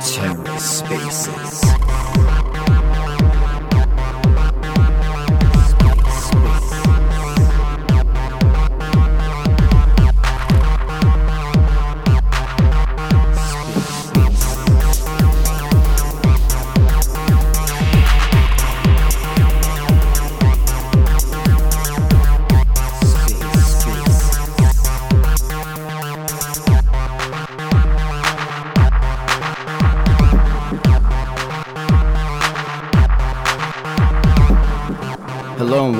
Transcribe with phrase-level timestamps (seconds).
[0.00, 1.60] TerraSpaces.
[1.64, 2.35] Hello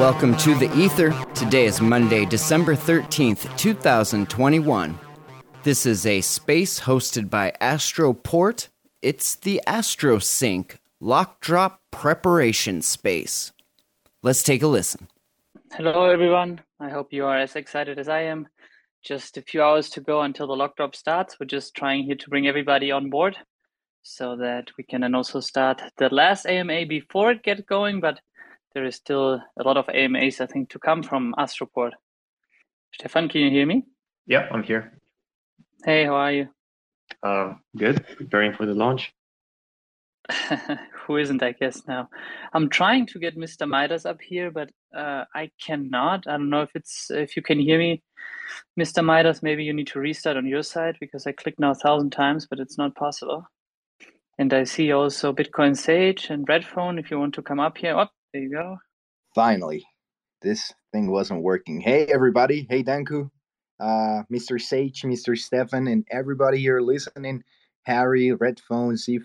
[0.06, 1.10] welcome to the Ether.
[1.34, 4.96] Today is Monday, December 13th, 2021.
[5.65, 8.69] This is a space hosted by Astroport.
[9.02, 13.51] It's the AstroSync lock drop preparation space.
[14.23, 15.09] Let's take a listen.
[15.73, 16.60] Hello, everyone.
[16.79, 18.46] I hope you are as excited as I am.
[19.02, 21.41] Just a few hours to go until the lock drop starts.
[21.41, 23.37] We're just trying here to bring everybody on board
[24.04, 27.98] so that we can then also start the last AMA before it gets going.
[27.98, 28.20] But
[28.77, 31.93] there is still a lot of AMAs, I think, to come from Astroport.
[32.93, 33.87] Stefan, can you hear me?
[34.27, 35.01] Yeah, I'm here.
[35.82, 36.49] Hey, how are you?
[37.23, 38.04] Uh, good.
[38.19, 39.15] Preparing for the launch.
[41.07, 42.10] Who isn't, I guess, now.
[42.52, 43.66] I'm trying to get Mr.
[43.66, 46.27] Midas up here, but uh, I cannot.
[46.27, 48.02] I don't know if it's if you can hear me.
[48.79, 49.02] Mr.
[49.02, 52.10] Midas, maybe you need to restart on your side because I clicked now a thousand
[52.10, 53.47] times, but it's not possible.
[54.38, 57.95] And I see also Bitcoin Sage and Redphone if you want to come up here.
[57.97, 58.76] Oh, there you go.
[59.34, 59.82] Finally,
[60.42, 61.80] this thing wasn't working.
[61.80, 62.66] Hey, everybody.
[62.68, 63.30] Hey, Danku,
[63.80, 64.60] uh, Mr.
[64.60, 65.37] Sage, Mr.
[65.38, 67.42] Stefan, and everybody here listening.
[67.84, 69.20] Harry, Redphone, C,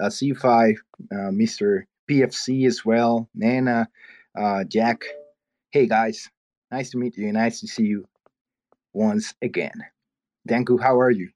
[0.00, 0.76] uh, C5,
[1.10, 1.82] uh, Mr.
[2.08, 3.88] PFC as well, Nana,
[4.38, 5.02] uh, Jack.
[5.72, 6.30] Hey, guys.
[6.70, 7.32] Nice to meet you.
[7.32, 8.06] Nice to see you
[8.92, 9.74] once again.
[10.48, 11.30] Danku, how are you?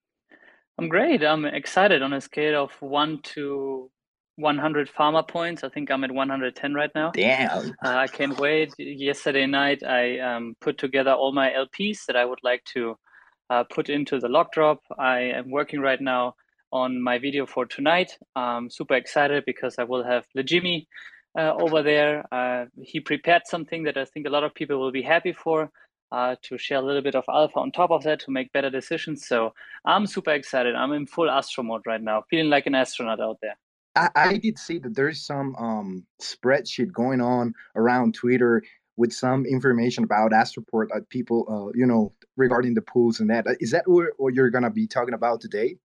[0.78, 1.24] I'm great.
[1.24, 3.90] I'm excited on a scale of one to
[4.40, 5.62] 100 farmer points.
[5.64, 7.10] I think I'm at 110 right now.
[7.10, 7.70] Damn.
[7.70, 8.74] Uh, I can't wait.
[8.78, 12.96] Yesterday night, I um, put together all my LPs that I would like to
[13.50, 14.80] uh, put into the lock drop.
[14.98, 16.34] I am working right now
[16.72, 18.16] on my video for tonight.
[18.36, 20.86] I'm super excited because I will have Lejimi
[21.38, 22.24] uh, over there.
[22.32, 25.70] Uh, he prepared something that I think a lot of people will be happy for.
[26.12, 28.68] Uh, to share a little bit of alpha on top of that to make better
[28.68, 29.28] decisions.
[29.28, 30.74] So I'm super excited.
[30.74, 33.56] I'm in full astro mode right now, feeling like an astronaut out there.
[33.96, 38.62] I, I did see that there's some um, spreadsheet going on around Twitter
[38.96, 43.46] with some information about Astroport uh, people, uh, you know, regarding the pools and that.
[43.46, 45.76] Uh, that what, what you're going to be talking about today?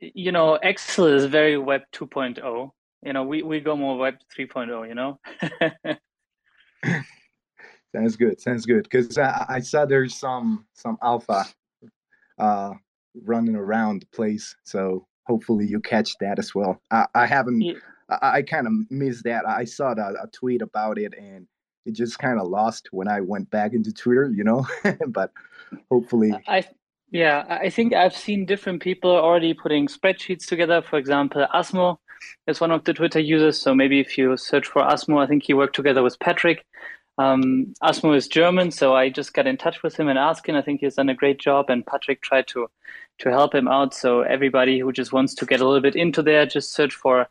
[0.00, 2.70] You know, Excel is very Web 2.0.
[3.04, 5.20] You know, we, we go more Web 3.0, you know?
[7.94, 8.40] Sounds good.
[8.40, 8.84] Sounds good.
[8.84, 11.44] Because I, I, saw there's some some alpha
[12.38, 12.72] uh,
[13.22, 14.56] running around the place.
[14.64, 16.80] So hopefully you catch that as well.
[16.90, 17.60] I, I haven't.
[17.60, 17.74] Yeah.
[18.08, 19.46] I, I kind of missed that.
[19.46, 21.46] I saw the, a tweet about it and
[21.84, 24.30] it just kind of lost when I went back into Twitter.
[24.34, 24.66] You know,
[25.08, 25.32] but
[25.90, 26.32] hopefully.
[26.46, 26.64] I
[27.10, 30.80] yeah, I think I've seen different people already putting spreadsheets together.
[30.80, 31.98] For example, Asmo
[32.46, 33.60] is one of the Twitter users.
[33.60, 36.64] So maybe if you search for Asmo, I think he worked together with Patrick
[37.18, 40.56] um, Asmo is German, so I just got in touch with him and asked him.
[40.56, 42.68] I think he's done a great job, and Patrick tried to
[43.22, 43.94] to help him out.
[43.94, 47.28] So everybody who just wants to get a little bit into there, just search for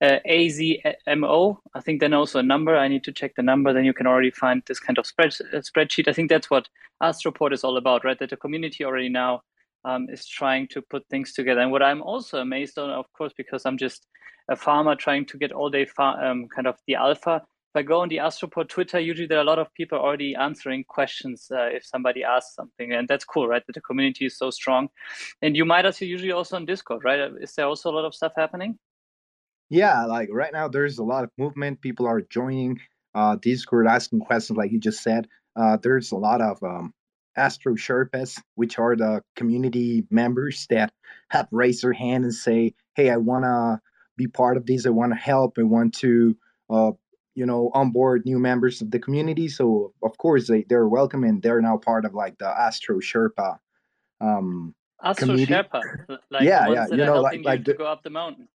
[0.00, 1.58] uh, AZMO.
[1.74, 2.76] I think then also a number.
[2.76, 3.72] I need to check the number.
[3.72, 6.08] Then you can already find this kind of spread, uh, spreadsheet.
[6.08, 6.68] I think that's what
[7.02, 8.18] Astroport is all about, right?
[8.18, 9.42] That the community already now
[9.84, 11.60] um, is trying to put things together.
[11.60, 14.06] And what I'm also amazed on, of course, because I'm just
[14.48, 17.42] a farmer trying to get all day far, um, kind of the alpha
[17.74, 20.36] if I go on the Astroport Twitter, usually there are a lot of people already
[20.36, 23.66] answering questions uh, if somebody asks something, and that's cool, right?
[23.66, 24.88] That the community is so strong.
[25.42, 27.32] And you might also usually also on Discord, right?
[27.40, 28.78] Is there also a lot of stuff happening?
[29.70, 31.80] Yeah, like right now there's a lot of movement.
[31.80, 32.78] People are joining
[33.12, 35.26] uh, Discord, asking questions, like you just said.
[35.56, 36.94] Uh, there's a lot of um,
[37.36, 40.92] Astro Sherpas, which are the community members that
[41.30, 43.80] have raised their hand and say, "Hey, I want to
[44.16, 44.86] be part of this.
[44.86, 45.58] I want to help.
[45.58, 46.36] I want to."
[46.70, 46.92] Uh,
[47.34, 51.42] you know onboard new members of the community so of course they, they're welcome and
[51.42, 53.58] they're now part of like the astro sherpa
[54.20, 55.52] um astro community.
[55.52, 55.80] sherpa
[56.30, 58.48] like yeah yeah you know like, like the, go up the mountain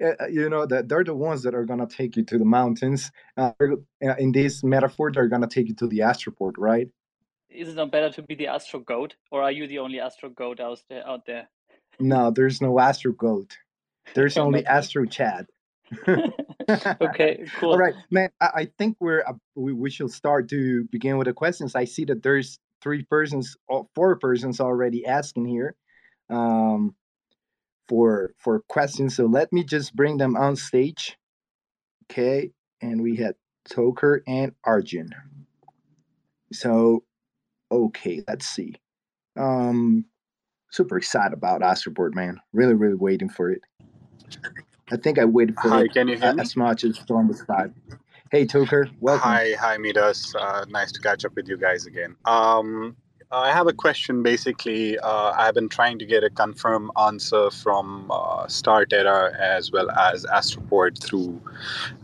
[0.00, 3.12] yeah, you know that they're the ones that are gonna take you to the mountains.
[3.36, 3.52] Uh,
[4.00, 6.88] in this metaphor, they're gonna take you to the astroport, right?
[7.50, 10.30] Is it not better to be the astro goat, or are you the only astro
[10.30, 11.06] goat out there?
[11.06, 11.50] Out there?
[11.98, 13.58] No, there's no astro goat.
[14.14, 15.46] There's only astro Chad.
[17.00, 17.70] okay, cool.
[17.70, 18.30] All right, man.
[18.40, 21.74] I, I think we're uh, we, we should start to begin with the questions.
[21.74, 25.74] I see that there's three persons, or four persons already asking here,
[26.28, 26.94] um,
[27.88, 29.16] for for questions.
[29.16, 31.16] So let me just bring them on stage.
[32.10, 33.34] Okay, and we had
[33.68, 35.10] Toker and Arjun.
[36.52, 37.04] So,
[37.70, 38.74] okay, let's see.
[39.38, 40.04] Um,
[40.70, 42.40] super excited about Astroport, man.
[42.52, 43.62] Really, really waiting for it.
[44.92, 46.42] I think I waited for Hi, can you hear me?
[46.42, 47.72] as much as Storm was five.
[48.30, 49.28] Hey, Toker, welcome.
[49.28, 50.34] Hi, hi, Midas.
[50.34, 52.16] Uh, nice to catch up with you guys again.
[52.24, 52.96] Um,
[53.32, 54.24] I have a question.
[54.24, 59.88] Basically, uh, I've been trying to get a confirmed answer from uh, StarTerra as well
[59.92, 61.40] as Astroport through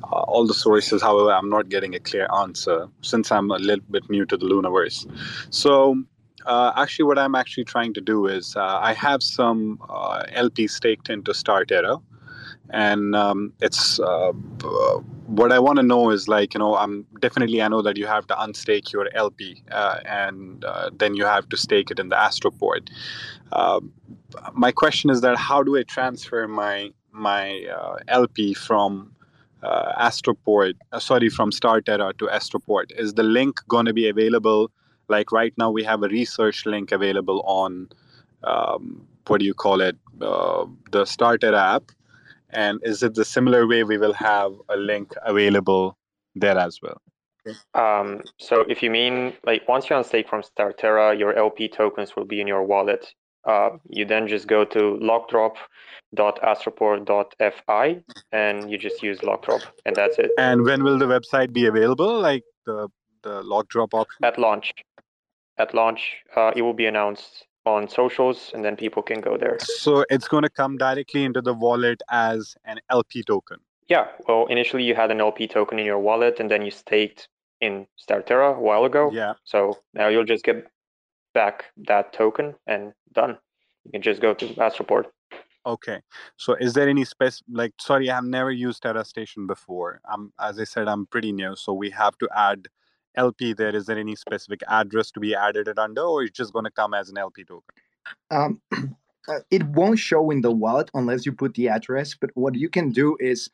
[0.05, 1.03] uh, all the sources.
[1.03, 4.47] However, I'm not getting a clear answer since I'm a little bit new to the
[4.47, 5.11] Luniverse.
[5.51, 6.05] So,
[6.45, 10.69] uh, actually, what I'm actually trying to do is uh, I have some uh, LP
[10.69, 12.01] staked into StarTerra,
[12.71, 14.67] and um, it's uh, b-
[15.27, 18.07] what I want to know is like you know I'm definitely I know that you
[18.07, 22.09] have to unstake your LP uh, and uh, then you have to stake it in
[22.09, 22.89] the Astroport.
[23.53, 23.81] Uh,
[24.53, 29.13] my question is that how do I transfer my my uh, LP from
[29.63, 32.93] uh, Astroport, uh, sorry, from StarTerra to Astroport?
[32.97, 34.71] Is the link going to be available?
[35.09, 37.89] Like right now, we have a research link available on
[38.45, 41.93] um, what do you call it, uh, the StarTerra app
[42.51, 45.97] and is it the similar way we will have a link available
[46.35, 47.01] there as well
[47.75, 52.25] Um, so if you mean like once you unstake from Starterra, your LP tokens will
[52.25, 53.15] be in your wallet.
[53.45, 58.03] Uh, you then just go to lockdrop.astroport.fi
[58.33, 62.21] and you just use lockdrop and that's it and when will the website be available
[62.21, 62.89] like the
[63.23, 64.73] the lock drop option at launch.
[65.59, 69.59] At launch, uh, it will be announced on socials and then people can go there.
[69.61, 73.59] so it's going to come directly into the wallet as an lp token
[73.89, 77.29] Yeah, well, initially you had an LP token in your wallet and then you staked
[77.61, 79.11] in Starterra a while ago.
[79.13, 79.59] yeah So
[79.95, 80.67] now you'll just get
[81.35, 83.39] back that token and done.
[83.85, 85.07] You can just go to Astroport.
[85.75, 85.99] okay
[86.37, 90.55] so is there any space like sorry i've never used terra station before i'm as
[90.65, 92.61] i said i'm pretty new so we have to add
[93.17, 96.53] lp there is there any specific address to be added it under or it's just
[96.53, 97.75] going to come as an lp token
[98.31, 98.61] um,
[99.29, 102.15] uh, it won't show in the wallet unless you put the address.
[102.15, 103.51] But what you can do is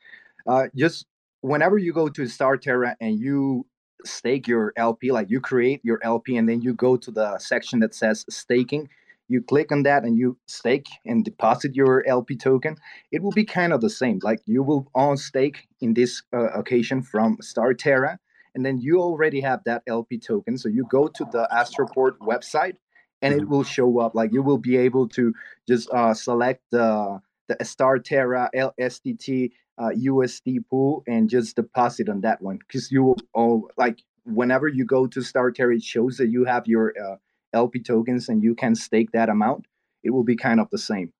[0.47, 1.05] uh, just
[1.41, 3.65] whenever you go to Starterra and you
[4.05, 7.79] stake your LP, like you create your LP and then you go to the section
[7.79, 8.89] that says staking,
[9.29, 12.75] you click on that and you stake and deposit your LP token.
[13.11, 14.19] It will be kind of the same.
[14.21, 18.17] Like you will on stake in this uh, occasion from Starterra,
[18.55, 20.57] and then you already have that LP token.
[20.57, 22.75] So you go to the Astroport website
[23.21, 25.33] and it will show up like you will be able to
[25.67, 32.41] just uh, select the the Starterra LSDT uh, USD pool and just deposit on that
[32.41, 36.29] one because you will oh like whenever you go to Star Terra, it shows that
[36.29, 37.15] you have your uh,
[37.53, 39.65] LP tokens and you can stake that amount.
[40.03, 41.11] It will be kind of the same.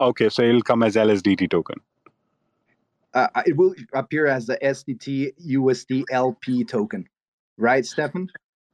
[0.00, 1.76] Okay so it'll come as lsdt token
[3.14, 7.04] uh, it will appear as the SDT USD LP token
[7.58, 8.28] right Stefan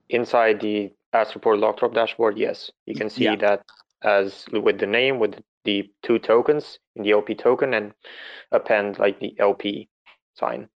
[0.09, 3.37] Inside the Astroport Lockdrop dashboard, yes, you can see Yeah.
[3.37, 3.65] that
[4.03, 5.35] as with the name, with
[5.65, 7.93] the two tokens in the LP token and
[8.51, 9.89] append like the LP
[10.35, 10.69] sign.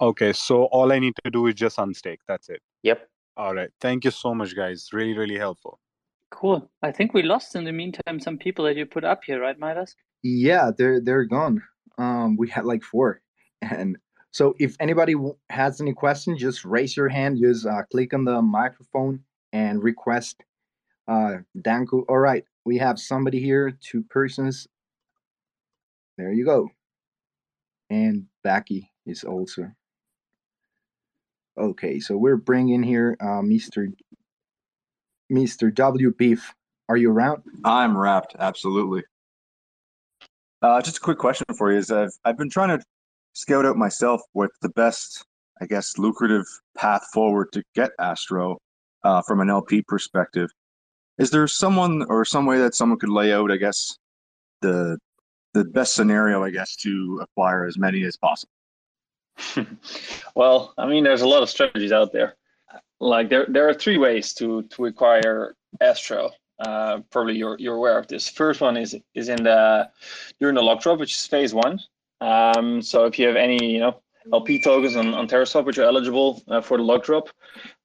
[0.00, 3.08] okay so all i need to do is just unstake that's it Yep.
[3.36, 5.78] all right thank you so much guys really really helpful
[6.30, 6.70] Cool.
[6.80, 9.58] I think we lost in the meantime some people that you put up here, right,
[9.58, 9.96] Midas?
[10.22, 11.60] Yeah, they're they're gone.
[12.00, 13.20] Um, we had like four,
[13.60, 13.96] and
[14.30, 15.14] so if anybody
[15.50, 17.38] has any questions, just raise your hand.
[17.42, 19.20] Just uh, click on the microphone
[19.52, 20.42] and request.
[21.08, 22.04] Uh, Danku.
[22.08, 23.76] All right, we have somebody here.
[23.82, 24.66] Two persons.
[26.16, 26.70] There you go.
[27.90, 29.70] And Becky is also.
[31.58, 33.92] Okay, so we're bringing here uh, Mr.
[35.30, 35.74] Mr.
[35.74, 36.54] W Beef.
[36.88, 37.42] Are you around?
[37.64, 39.04] I'm wrapped, absolutely.
[40.62, 42.84] Uh, just a quick question for you: Is I've I've been trying to
[43.32, 45.24] scout out myself what the best,
[45.60, 46.44] I guess, lucrative
[46.76, 48.58] path forward to get Astro
[49.04, 50.50] uh, from an LP perspective.
[51.18, 53.96] Is there someone or some way that someone could lay out, I guess,
[54.62, 54.98] the
[55.52, 58.52] the best scenario, I guess, to acquire as many as possible?
[60.34, 62.36] well, I mean, there's a lot of strategies out there.
[63.00, 66.30] Like there, there are three ways to to acquire Astro.
[66.60, 68.28] Uh, probably you're you're aware of this.
[68.28, 69.88] First one is is in the
[70.38, 71.80] during the lock drop, which is phase one.
[72.20, 74.02] Um, so if you have any, you know,
[74.32, 77.30] LP tokens on on TerraSwap which are eligible uh, for the lock drop,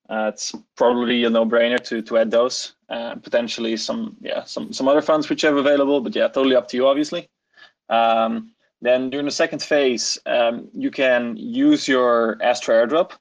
[0.10, 2.74] uh, it's probably a no-brainer to to add those.
[2.89, 6.55] Uh, potentially some yeah some some other funds which you have available, but yeah, totally
[6.55, 7.29] up to you, obviously.
[7.89, 8.51] Um,
[8.82, 13.12] Then during the second phase, um, you can use your Astro airdrop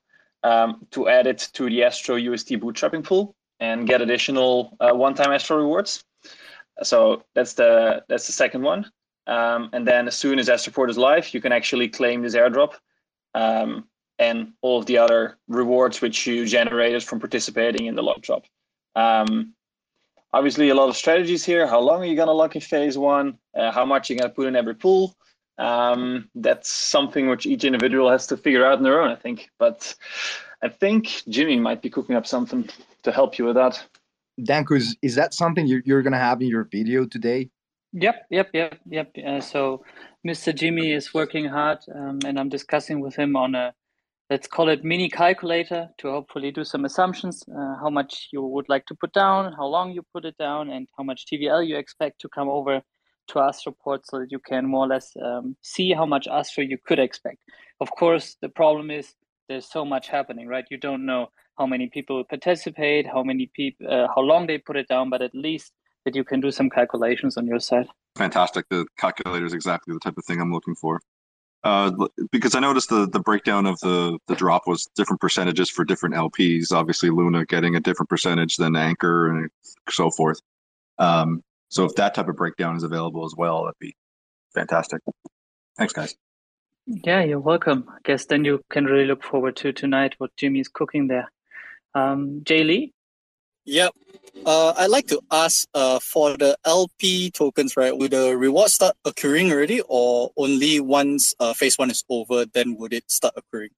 [0.43, 5.33] um, to add it to the Astro UST bootstrapping pool and get additional uh, one-time
[5.33, 6.05] Astro rewards.
[6.83, 8.91] So that's the that's the second one.
[9.27, 12.75] Um, and then as soon as Astroport is live, you can actually claim this airdrop
[13.35, 18.21] um, and all of the other rewards which you generated from participating in the lock
[18.21, 18.45] drop.
[18.95, 19.55] Um,
[20.33, 21.67] obviously, a lot of strategies here.
[21.67, 23.39] How long are you going to lock in phase one?
[23.57, 25.15] Uh, how much you're going to put in every pool?
[25.57, 29.49] Um, that's something which each individual has to figure out on their own, I think.
[29.59, 29.95] But
[30.63, 32.69] I think Jimmy might be cooking up something
[33.05, 33.83] to help you with that.
[34.41, 37.51] Danku, is, is that something you're, you're going to have in your video today?
[37.93, 39.13] Yep, yep, yep, yep.
[39.25, 39.85] Uh, so
[40.27, 40.53] Mr.
[40.53, 43.73] Jimmy is working hard, um, and I'm discussing with him on a
[44.31, 48.69] let's call it mini calculator to hopefully do some assumptions uh, how much you would
[48.69, 51.77] like to put down how long you put it down and how much tvl you
[51.77, 52.81] expect to come over
[53.29, 56.79] to astroport so that you can more or less um, see how much astro you
[56.87, 57.39] could expect
[57.81, 59.15] of course the problem is
[59.49, 63.87] there's so much happening right you don't know how many people participate how many people
[63.91, 65.73] uh, how long they put it down but at least
[66.05, 70.01] that you can do some calculations on your side fantastic the calculator is exactly the
[70.01, 71.01] type of thing i'm looking for
[71.65, 71.91] uh,
[72.31, 76.15] because I noticed the the breakdown of the the drop was different percentages for different
[76.15, 76.73] LPs.
[76.73, 79.51] Obviously, Luna getting a different percentage than Anchor and
[79.89, 80.39] so forth.
[80.99, 83.97] Um, so if that type of breakdown is available as well, that'd be
[84.55, 85.01] fantastic.
[85.79, 86.15] Thanks, guys.
[86.87, 87.89] Yeah, you're welcome.
[87.89, 91.31] I guess then you can really look forward to tonight what Jimmy's cooking there.
[91.95, 92.93] Um, Jay Lee.
[93.65, 93.93] Yep.
[94.45, 97.97] Uh, I'd like to ask uh, for the LP tokens, right?
[97.97, 102.77] Will the reward start occurring already, or only once uh, phase one is over, then
[102.77, 103.71] would it start occurring?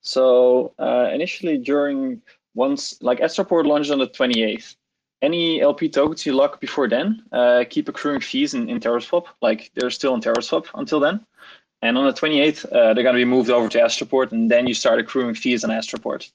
[0.00, 2.22] So uh, initially, during
[2.54, 4.74] once like Astroport launched on the 28th,
[5.22, 9.26] any LP tokens you lock before then uh, keep accruing fees in, in TerraSwap.
[9.42, 11.24] Like they're still in TerraSwap until then.
[11.82, 14.66] And on the 28th, uh, they're going to be moved over to Astroport, and then
[14.66, 16.28] you start accruing fees on Astroport.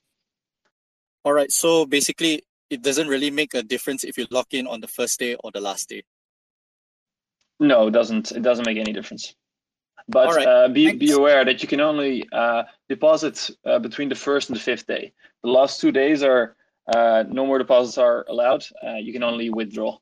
[1.23, 1.51] All right.
[1.51, 5.19] So basically, it doesn't really make a difference if you lock in on the first
[5.19, 6.03] day or the last day.
[7.59, 8.31] No, it doesn't.
[8.31, 9.35] It doesn't make any difference.
[10.09, 10.47] But right.
[10.47, 14.57] uh, be be aware that you can only uh, deposit uh, between the first and
[14.57, 15.13] the fifth day.
[15.43, 16.57] The last two days are
[16.93, 18.65] uh, no more deposits are allowed.
[18.85, 19.97] Uh, you can only withdraw.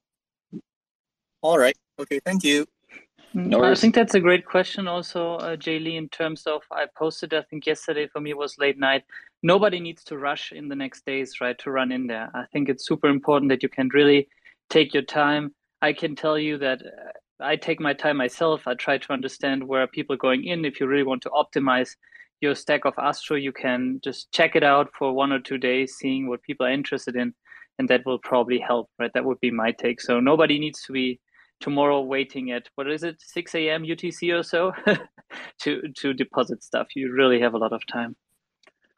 [1.41, 1.77] All right.
[1.99, 2.19] Okay.
[2.25, 2.65] Thank you.
[3.33, 5.95] No I think that's a great question, also, uh, Jay Lee.
[5.95, 9.03] In terms of, I posted, I think yesterday for me was late night.
[9.41, 12.29] Nobody needs to rush in the next days, right, to run in there.
[12.33, 14.27] I think it's super important that you can really
[14.69, 15.53] take your time.
[15.81, 18.67] I can tell you that uh, I take my time myself.
[18.67, 20.65] I try to understand where people are going in.
[20.65, 21.95] If you really want to optimize
[22.41, 25.95] your stack of Astro, you can just check it out for one or two days,
[25.95, 27.33] seeing what people are interested in,
[27.79, 29.11] and that will probably help, right?
[29.13, 30.01] That would be my take.
[30.01, 31.19] So nobody needs to be
[31.61, 34.73] tomorrow waiting at what is it 6 a.m utc or so
[35.59, 36.87] to to deposit stuff.
[36.95, 38.15] You really have a lot of time.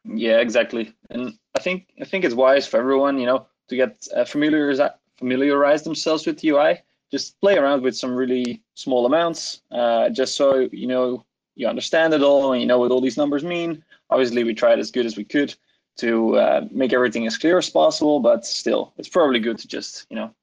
[0.04, 0.94] Yeah exactly.
[1.10, 4.80] And i think i think it's wise for everyone you know to get uh, familiarize
[5.18, 10.68] familiarize themselves with ui just play around with some really small amounts uh, just so
[10.72, 13.84] you know you understand it all and you know what all these numbers mean.
[14.10, 15.54] Obviously we tried as good as we could
[15.96, 20.06] to uh, make everything as clear as possible but still it's probably good to just
[20.10, 20.34] you know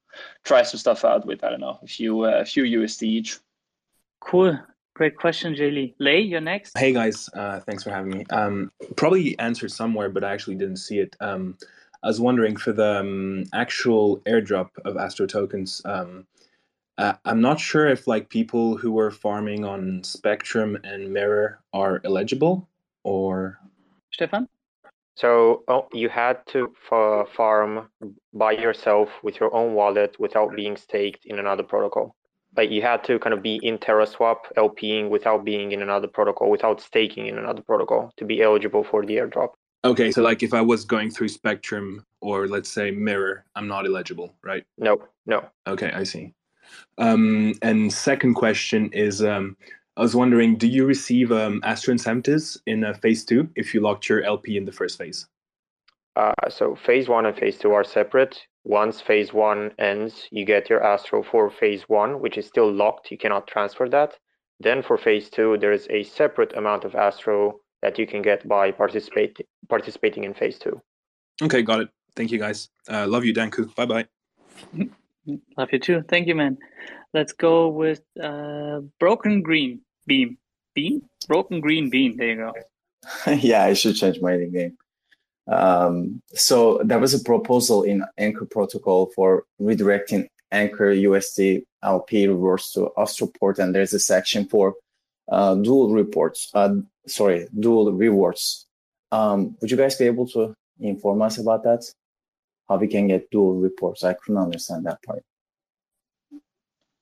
[0.44, 3.40] try some stuff out with I don't know a few uh, a few USD each.
[4.20, 4.60] Cool.
[4.94, 5.94] Great question, Jaylee.
[6.00, 6.78] Lay, you're next.
[6.78, 8.26] Hey guys, uh, thanks for having me.
[8.30, 11.16] Um, probably answered somewhere, but I actually didn't see it.
[11.22, 11.58] Um,
[12.04, 15.82] I was wondering for the um, actual airdrop of Astro tokens.
[15.86, 16.28] Um,
[16.98, 22.02] uh, I'm not sure if like people who were farming on Spectrum and Mirror are
[22.04, 22.68] eligible,
[23.04, 23.60] or
[24.12, 24.48] Stefan.
[25.16, 26.74] So oh, you had to
[27.36, 27.90] farm
[28.34, 32.16] by yourself with your own wallet without being staked in another protocol.
[32.56, 36.50] Like you had to kind of be in TerraSwap LPing without being in another protocol,
[36.50, 39.52] without staking in another protocol to be eligible for the airdrop.
[39.84, 43.86] Okay, so like if I was going through Spectrum or let's say Mirror, I'm not
[43.86, 44.64] eligible, right?
[44.78, 45.44] No, no.
[45.66, 46.34] Okay, I see.
[46.98, 49.58] Um, and second question is um,
[49.98, 53.82] I was wondering, do you receive um, Astro incentives in uh, phase two if you
[53.82, 55.28] locked your LP in the first phase?
[56.16, 58.40] Uh, so phase one and phase two are separate.
[58.64, 63.12] Once phase one ends, you get your Astro for phase one, which is still locked.
[63.12, 64.18] You cannot transfer that.
[64.60, 68.48] Then for phase two, there is a separate amount of Astro that you can get
[68.48, 70.80] by participate, participating in phase two.
[71.42, 71.90] Okay, got it.
[72.16, 72.70] Thank you, guys.
[72.88, 73.74] Uh, love you, Danku.
[73.76, 74.92] Bye bye.
[75.58, 76.04] Love you too.
[76.08, 76.58] Thank you, man.
[77.14, 80.38] Let's go with uh, Broken Green Beam.
[80.74, 81.02] Beam?
[81.28, 82.18] Broken Green Beam.
[82.18, 82.54] There you go.
[83.32, 84.78] yeah, I should change my name.
[85.48, 92.72] Um, so there was a proposal in Anchor protocol for redirecting Anchor USD LP rewards
[92.72, 94.76] to Astroport, and there's a section for
[95.30, 96.50] uh, dual reports.
[96.54, 96.76] Uh,
[97.08, 98.66] sorry, dual rewards.
[99.12, 101.84] Um, would you guys be able to inform us about that?
[102.70, 104.04] How we can get dual reports?
[104.04, 105.24] I couldn't understand that part.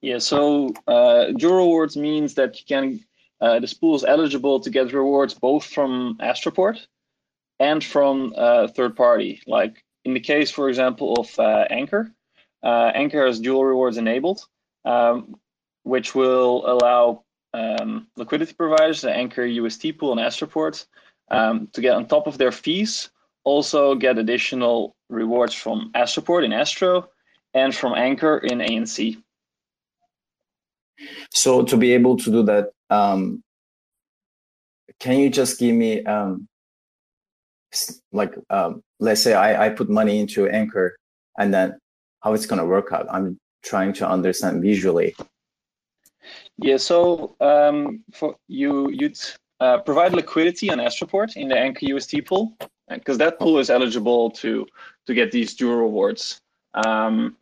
[0.01, 3.06] Yeah, so uh, dual rewards means that you can
[3.42, 6.86] uh, this pool is eligible to get rewards both from Astroport
[7.60, 9.42] and from uh, third party.
[9.48, 12.13] Like in the case, for example, of uh, Anchor,
[12.63, 14.46] uh, Anchor has dual rewards enabled,
[14.86, 15.36] um,
[15.84, 17.24] which will allow
[17.54, 20.86] um, liquidity providers, the Anchor UST pool and Astroport,
[21.32, 23.10] um, to get on top of their fees,
[23.50, 27.10] also get additional rewards from Astroport in Astro
[27.53, 29.18] and from Anchor in ANC.
[31.32, 33.41] So to be able to do that, um,
[35.00, 36.48] can you just give me um,
[38.12, 40.98] like um, let's say I, I put money into Anchor
[41.39, 41.79] and then
[42.22, 43.08] how it's gonna work out?
[43.10, 45.15] I'm trying to understand visually.
[46.58, 49.20] Yeah, so um, for you you'd
[49.60, 52.53] uh, provide liquidity on Astroport in the Anchor UST pool
[52.89, 54.65] because that pool is eligible to
[55.05, 56.41] to get these dual rewards.
[56.74, 57.36] Um,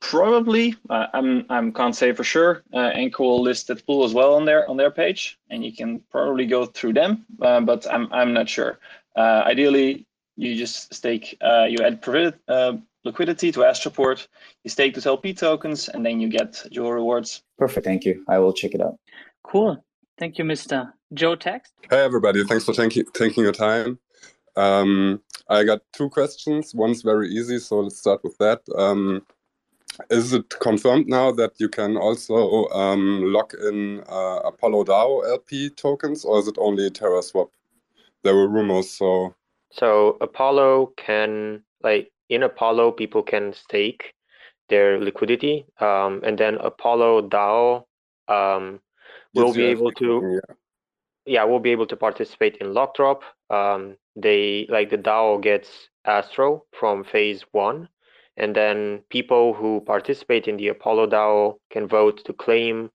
[0.00, 2.62] Probably, uh, I'm I'm can't say for sure.
[2.72, 5.72] Uh, Anchor will list that pool as well on their on their page, and you
[5.72, 7.26] can probably go through them.
[7.40, 8.78] Uh, but I'm I'm not sure.
[9.16, 11.36] Uh, ideally, you just stake.
[11.40, 12.00] Uh, you add
[12.48, 14.28] uh, liquidity to Astroport.
[14.62, 17.42] You stake those LP tokens, and then you get dual rewards.
[17.58, 17.84] Perfect.
[17.84, 18.24] Thank you.
[18.28, 18.98] I will check it out.
[19.42, 19.84] Cool.
[20.16, 21.72] Thank you, Mister Joe Text.
[21.90, 22.44] Hey everybody!
[22.44, 23.98] Thanks for taking taking your time.
[24.56, 26.74] Um, I got two questions.
[26.74, 28.60] One's very easy, so let's start with that.
[28.76, 29.22] Um,
[30.10, 35.70] is it confirmed now that you can also um, lock in uh, Apollo DAO LP
[35.70, 37.48] tokens, or is it only TerraSwap?
[38.22, 39.34] There were rumors, so.
[39.70, 44.14] So Apollo can like in Apollo, people can stake
[44.68, 47.84] their liquidity, um, and then Apollo DAO
[48.28, 48.80] um,
[49.34, 50.40] will be able to.
[50.48, 50.54] Yeah.
[51.28, 53.22] Yeah, we'll be able to participate in lock drop.
[53.50, 57.88] Um, they like the DAO gets Astro from phase one,
[58.36, 62.90] and then people who participate in the Apollo DAO can vote to claim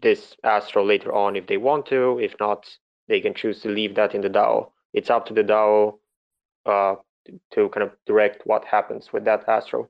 [0.00, 2.18] this Astro later on if they want to.
[2.20, 2.68] If not,
[3.08, 4.70] they can choose to leave that in the DAO.
[4.92, 5.98] It's up to the DAO
[6.66, 6.96] uh,
[7.52, 9.88] to kind of direct what happens with that Astro.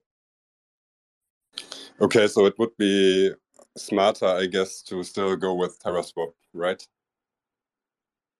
[2.00, 3.32] Okay, so it would be
[3.76, 6.86] smarter, I guess, to still go with TerraSwap, right?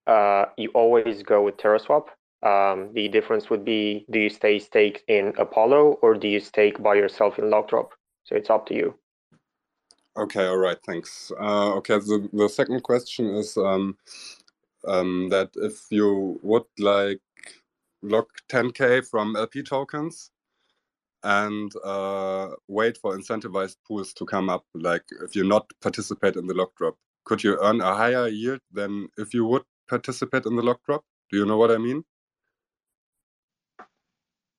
[0.07, 2.07] Uh, you always go with TerraSwap.
[2.43, 6.81] Um, the difference would be do you stay staked in Apollo or do you stake
[6.83, 7.91] by yourself in Lockdrop?
[8.25, 8.95] So it's up to you.
[10.17, 11.31] Okay, all right, thanks.
[11.39, 13.97] Uh, okay, the, the second question is um,
[14.87, 17.21] um, that if you would like
[18.03, 20.31] lock 10k from LP tokens
[21.23, 26.47] and uh, wait for incentivized pools to come up, like if you not participate in
[26.47, 30.57] the lock drop, could you earn a higher yield than if you would participate in
[30.57, 31.05] the lock drop?
[31.31, 32.05] Do you know what I mean?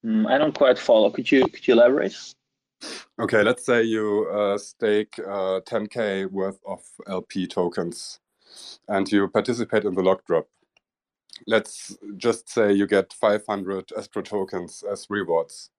[0.05, 1.09] Mm, I don't quite follow.
[1.09, 2.15] Could you could you elaborate?
[3.19, 8.19] Okay, let's say you uh, stake uh, 10k worth of LP tokens,
[8.87, 10.47] and you participate in the lock drop.
[11.45, 15.71] Let's just say you get 500 Astro tokens as rewards.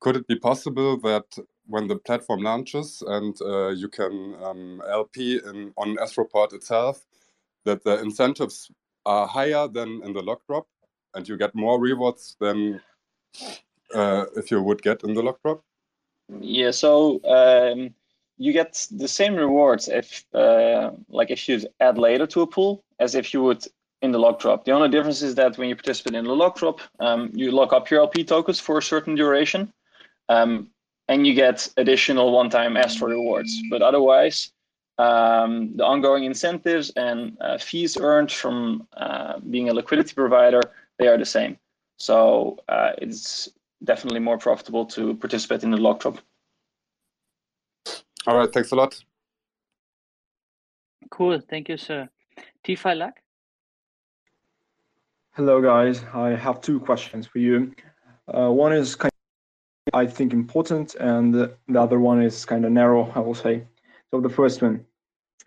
[0.00, 5.40] Could it be possible that when the platform launches and uh, you can um, LP
[5.44, 7.06] in, on Astroport itself,
[7.64, 8.70] that the incentives
[9.06, 10.66] are higher than in the lock drop,
[11.14, 12.80] and you get more rewards than
[13.94, 15.62] uh, if you would get in the lock drop?
[16.40, 17.94] Yeah, so um,
[18.38, 22.82] you get the same rewards if, uh, like, if you add later to a pool
[22.98, 23.66] as if you would
[24.02, 24.64] in the lock drop.
[24.64, 27.72] The only difference is that when you participate in the lock drop, um, you lock
[27.72, 29.72] up your LP tokens for a certain duration,
[30.28, 30.68] um,
[31.08, 33.62] and you get additional one-time Astro rewards.
[33.70, 34.50] But otherwise,
[34.98, 40.60] um, the ongoing incentives and uh, fees earned from uh, being a liquidity provider,
[40.98, 41.56] they are the same.
[41.96, 43.48] So uh, it's
[43.84, 46.18] definitely more profitable to participate in the lock drop.
[48.26, 49.02] All right, thanks a lot.
[51.10, 52.08] Cool, thank you, sir.
[52.64, 53.14] TFI Luck?
[55.32, 56.04] Hello, guys.
[56.14, 57.72] I have two questions for you.
[58.28, 59.10] Uh, one is kind
[59.88, 63.64] of, I think, important, and the other one is kind of narrow, I will say.
[64.12, 64.84] So the first one,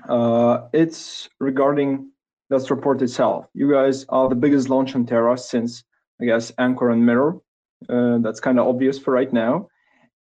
[0.10, 2.12] uh, it's regarding
[2.50, 3.48] that report itself.
[3.54, 5.84] You guys are the biggest launch on Terra since
[6.22, 7.40] I guess, Anchor and Mirror.
[7.90, 9.68] Uh, that's kind of obvious for right now.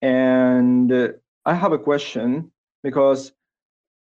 [0.03, 1.09] And uh,
[1.47, 2.51] I have a question
[2.83, 3.33] because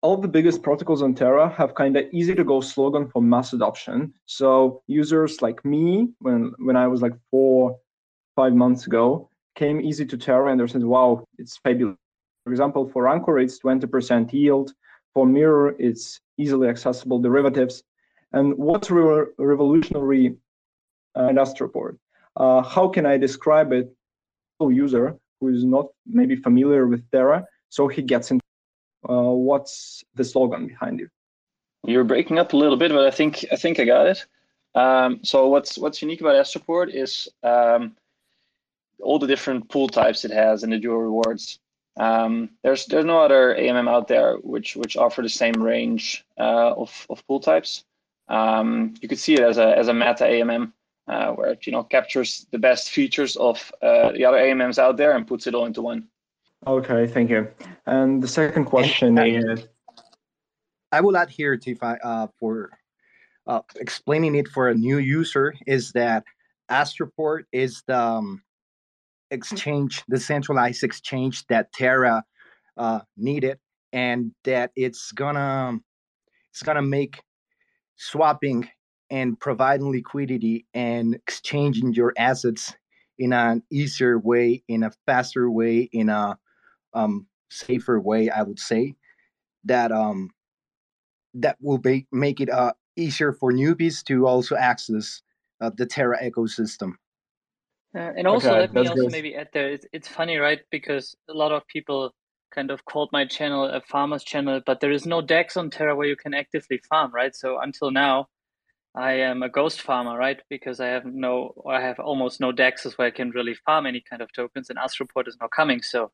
[0.02, 3.54] all the biggest protocols on Terra have kind of easy to go slogan for mass
[3.54, 4.14] adoption.
[4.26, 7.78] So users like me, when when I was like four,
[8.36, 11.98] five months ago, came easy to Terra and they said, "Wow, it's fabulous."
[12.48, 14.72] For example, for Anchor, it's 20% yield.
[15.14, 17.84] for mirror, it's easily accessible derivatives.
[18.32, 20.38] And what's re- revolutionary
[21.18, 21.98] uh, in Astroport?
[22.38, 23.94] Uh, how can I describe it
[24.62, 28.46] to a user who is not maybe familiar with Terra, so he gets into
[29.10, 31.10] Uh, what's the slogan behind you?
[31.84, 34.20] You're breaking up a little bit, but I think I think I got it.
[34.84, 37.12] Um, so what's what's unique about Astroport is
[37.44, 37.82] um,
[39.08, 41.60] all the different pool types it has and the dual rewards.
[41.98, 46.74] Um, there's there's no other AMM out there which which offer the same range uh,
[46.74, 47.84] of of pool types.
[48.30, 50.74] Um, you could see it as a as a meta AMM
[51.08, 54.98] uh, where it you know captures the best features of uh, the other AMMs out
[54.98, 56.08] there and puts it all into one.
[56.66, 57.48] Okay, thank you.
[57.86, 59.68] And the second question is.
[60.92, 62.70] I will add here, Tifa, uh, for
[63.46, 66.24] uh, explaining it for a new user, is that
[66.72, 68.42] Astroport is the um,
[69.32, 72.24] exchange, the centralized exchange that Terra
[72.78, 73.60] uh, needed,
[73.94, 75.80] and that it's gonna
[76.52, 77.22] it's gonna make
[77.96, 78.70] swapping
[79.10, 82.76] and providing liquidity and exchanging your assets
[83.18, 86.38] in an easier way, in a faster way, in a
[86.94, 88.96] um, safer way, I would say.
[89.64, 90.32] That um,
[91.34, 95.22] that will be, make it uh, easier for newbies to also access
[95.62, 96.94] uh, the Terra ecosystem.
[97.98, 99.70] Uh, and also, Okay, let me also maybe add there.
[99.72, 100.60] It's, it's funny, right?
[100.70, 102.14] Because a lot of people
[102.54, 105.96] kind of called my channel a farmer's channel, but there is no DEX on Terra
[105.96, 107.36] where you can actively farm, right?
[107.36, 108.28] So until now,
[108.94, 110.40] I am a ghost farmer, right?
[110.50, 114.04] Because I have no, I have almost no DEXs where I can really farm any
[114.08, 115.82] kind of tokens, and Astroport is now coming.
[115.82, 116.12] So,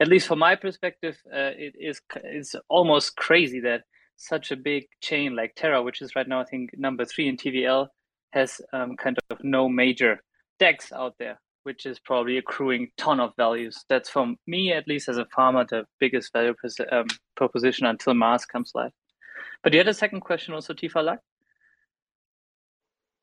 [0.00, 3.84] at least from my perspective, uh, it is it's almost crazy that
[4.16, 7.36] such a big chain like Terra, which is right now I think number three in
[7.36, 7.88] TVL,
[8.32, 10.20] has um, kind of no major
[10.58, 13.84] DEX out there, which is probably accruing ton of values.
[13.88, 18.14] That's for me, at least as a farmer, the biggest value pos- um, proposition until
[18.14, 18.92] Mars comes live.
[19.62, 21.20] But you had a second question also, Tifa Luck?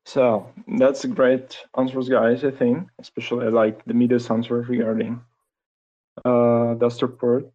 [0.06, 2.44] So that's a great answers, guys.
[2.44, 5.20] I think, especially like the media's answer regarding
[6.24, 7.50] uh, the Astroport.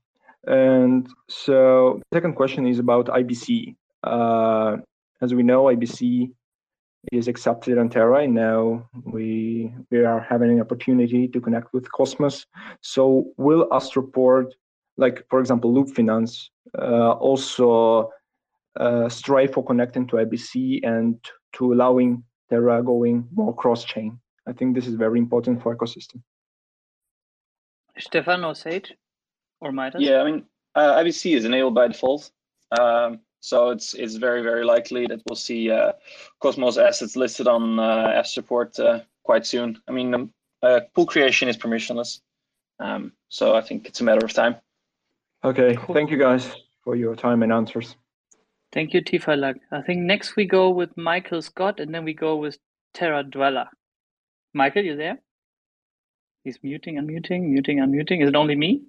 [0.48, 3.76] And so, the second question is about IBC.
[4.04, 4.78] Uh,
[5.22, 6.32] as we know, IBC
[7.12, 11.91] is accepted on Terra, and now we we are having an opportunity to connect with
[11.91, 12.45] Cosmos.
[12.81, 14.51] So, will Astroport,
[14.97, 18.12] like for example, Loop Finance, uh, also
[18.79, 21.17] uh, strive for connecting to IBC and
[21.53, 24.19] to allowing Terra going more cross-chain?
[24.47, 26.21] I think this is very important for ecosystem.
[27.97, 28.93] Stefan or Sage
[29.62, 30.01] or Midas?
[30.01, 32.31] Yeah, I mean, uh, IBC is enabled by default,
[32.79, 35.93] um, so it's it's very very likely that we'll see uh,
[36.39, 39.78] Cosmos assets listed on uh, support uh, quite soon.
[39.88, 42.21] I mean, um, uh, pool creation is permissionless,
[42.80, 44.56] um, so I think it's a matter of time.
[45.43, 47.95] Okay, thank you guys for your time and answers.
[48.71, 49.56] Thank you, Tifa Luck.
[49.71, 52.58] I think next we go with Michael Scott, and then we go with
[52.93, 53.67] Terra Dweller.
[54.54, 55.19] Michael, you there?
[56.43, 58.21] He's muting, unmuting, muting, unmuting.
[58.21, 58.84] Is it only me?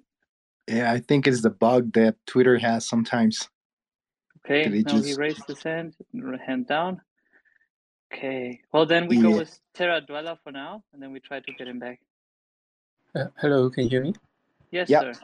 [0.67, 3.49] Yeah, I think it's the bug that Twitter has sometimes.
[4.45, 5.95] Okay, Did he now he just- raised his hand,
[6.45, 7.01] hand down.
[8.13, 11.51] Okay, well then we go with Terra Dweller for now, and then we try to
[11.53, 12.01] get him back.
[13.15, 14.13] Uh, hello, can you hear me?
[14.71, 15.15] Yes, Yep.
[15.15, 15.21] sir.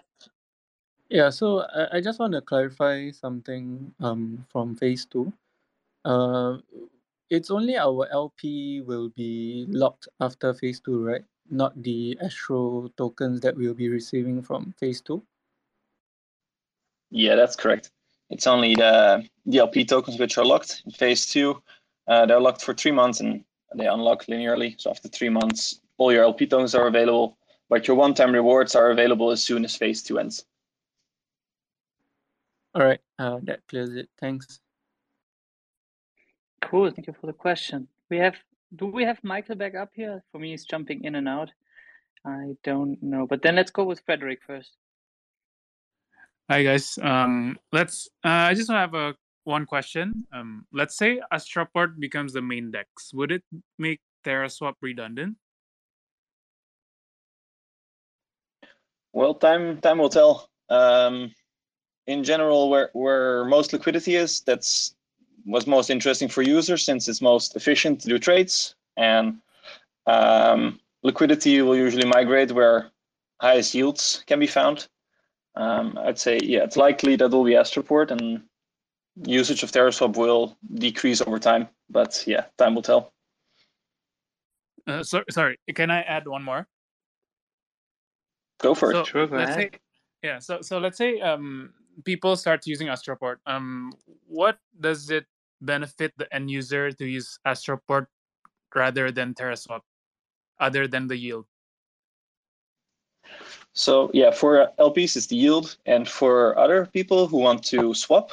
[1.09, 5.33] Yeah, so I, I just want to clarify something um, from phase two.
[6.05, 6.57] Uh,
[7.29, 11.25] it's only our LP will be locked after phase two, right?
[11.49, 15.21] Not the Astro tokens that we'll be receiving from phase two.
[17.11, 17.91] Yeah, that's correct.
[18.29, 21.61] It's only the DLP tokens which are locked in phase two.
[22.07, 23.43] Uh, they're locked for three months and
[23.75, 24.75] they unlock linearly.
[24.79, 27.37] So after three months, all your LP tokens are available,
[27.69, 30.45] but your one-time rewards are available as soon as phase two ends.
[32.75, 34.09] All right, uh, that clears it.
[34.19, 34.59] Thanks.
[36.61, 36.91] Cool.
[36.91, 37.87] Thank you for the question.
[38.09, 38.35] We have.
[38.75, 40.21] Do we have Michael back up here?
[40.31, 41.49] For me, he's jumping in and out.
[42.25, 43.25] I don't know.
[43.25, 44.75] But then let's go with Frederick first.
[46.49, 46.97] Hi guys.
[47.01, 48.07] Um, let's.
[48.23, 50.25] Uh, I just have a one question.
[50.31, 53.13] Um, let's say Astroport becomes the main dex.
[53.13, 53.43] Would it
[53.77, 55.35] make TerraSwap redundant?
[59.11, 60.49] Well, time time will tell.
[60.69, 61.33] Um,
[62.07, 64.95] in general, where where most liquidity is, that's
[65.43, 69.39] what's most interesting for users since it's most efficient to do trades, and
[70.05, 72.89] um, liquidity will usually migrate where
[73.41, 74.87] highest yields can be found.
[75.57, 78.43] Um, I'd say yeah, it's likely that will be Astroport, and
[79.25, 81.67] usage of TerraSwap will decrease over time.
[81.89, 83.11] But yeah, time will tell.
[84.85, 86.67] Uh, so, sorry, can I add one more?
[88.59, 89.07] Go for So it.
[89.07, 89.71] Sure, go let's say
[90.21, 90.39] Yeah.
[90.39, 91.73] So so let's say um
[92.05, 93.37] people start using Astroport.
[93.45, 93.91] Um,
[94.27, 95.25] what does it
[95.61, 98.05] benefit the end user to use Astroport
[98.75, 99.81] rather than TerraSwap,
[100.59, 101.45] other than the yield?
[103.77, 108.31] So yeah, for LPs it's the yield, and for other people who want to swap,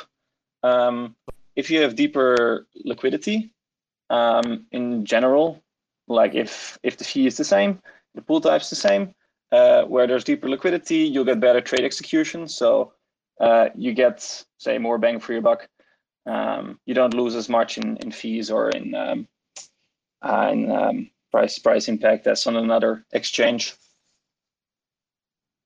[0.63, 1.15] um,
[1.55, 3.51] if you have deeper liquidity,
[4.09, 5.63] um, in general,
[6.09, 7.79] like if if the fee is the same,
[8.15, 9.15] the pool type's the same,
[9.53, 12.49] uh, where there's deeper liquidity, you'll get better trade execution.
[12.49, 12.95] So
[13.39, 15.69] uh, you get say more bang for your buck.
[16.25, 19.29] Um, you don't lose as much in, in fees or in um,
[20.23, 23.75] uh, in um, price price impact as on another exchange.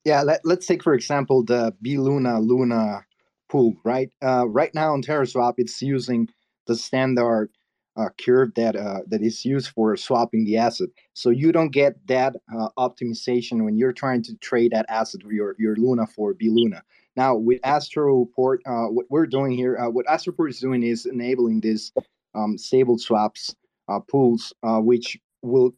[0.08, 3.04] Yeah, let, let's take for example the B Luna Luna
[3.50, 4.10] pool, right?
[4.22, 6.30] Uh, right now on TerraSwap, it's using
[6.66, 7.50] the standard
[7.94, 10.88] uh, curve that uh, that is used for swapping the asset.
[11.12, 15.54] So you don't get that uh, optimization when you're trying to trade that asset your,
[15.58, 16.82] your Luna for B Luna.
[17.14, 21.60] Now with Astroport, uh, what we're doing here, uh, what Astroport is doing is enabling
[21.60, 21.92] this
[22.34, 23.54] um, stable swaps
[23.90, 25.74] uh, pools, uh, which will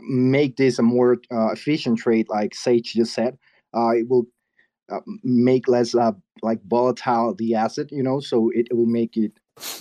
[0.00, 3.36] make this a more efficient trade, like Sage just said.
[3.74, 4.26] Uh, it will
[4.90, 9.16] uh, make less uh, like volatile the asset, you know, so it, it will make
[9.16, 9.32] it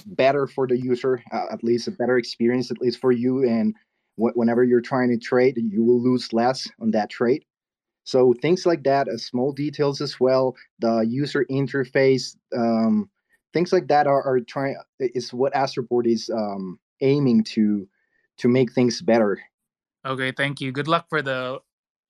[0.05, 3.43] better for the user, at least a better experience, at least for you.
[3.47, 3.75] And
[4.15, 7.45] wh- whenever you're trying to trade, you will lose less on that trade.
[8.03, 13.09] So things like that, uh, small details as well, the user interface, um,
[13.53, 17.87] things like that are, are trying is what Astroport is um, aiming to
[18.37, 19.39] to make things better.
[20.05, 20.71] Okay, thank you.
[20.71, 21.59] Good luck for the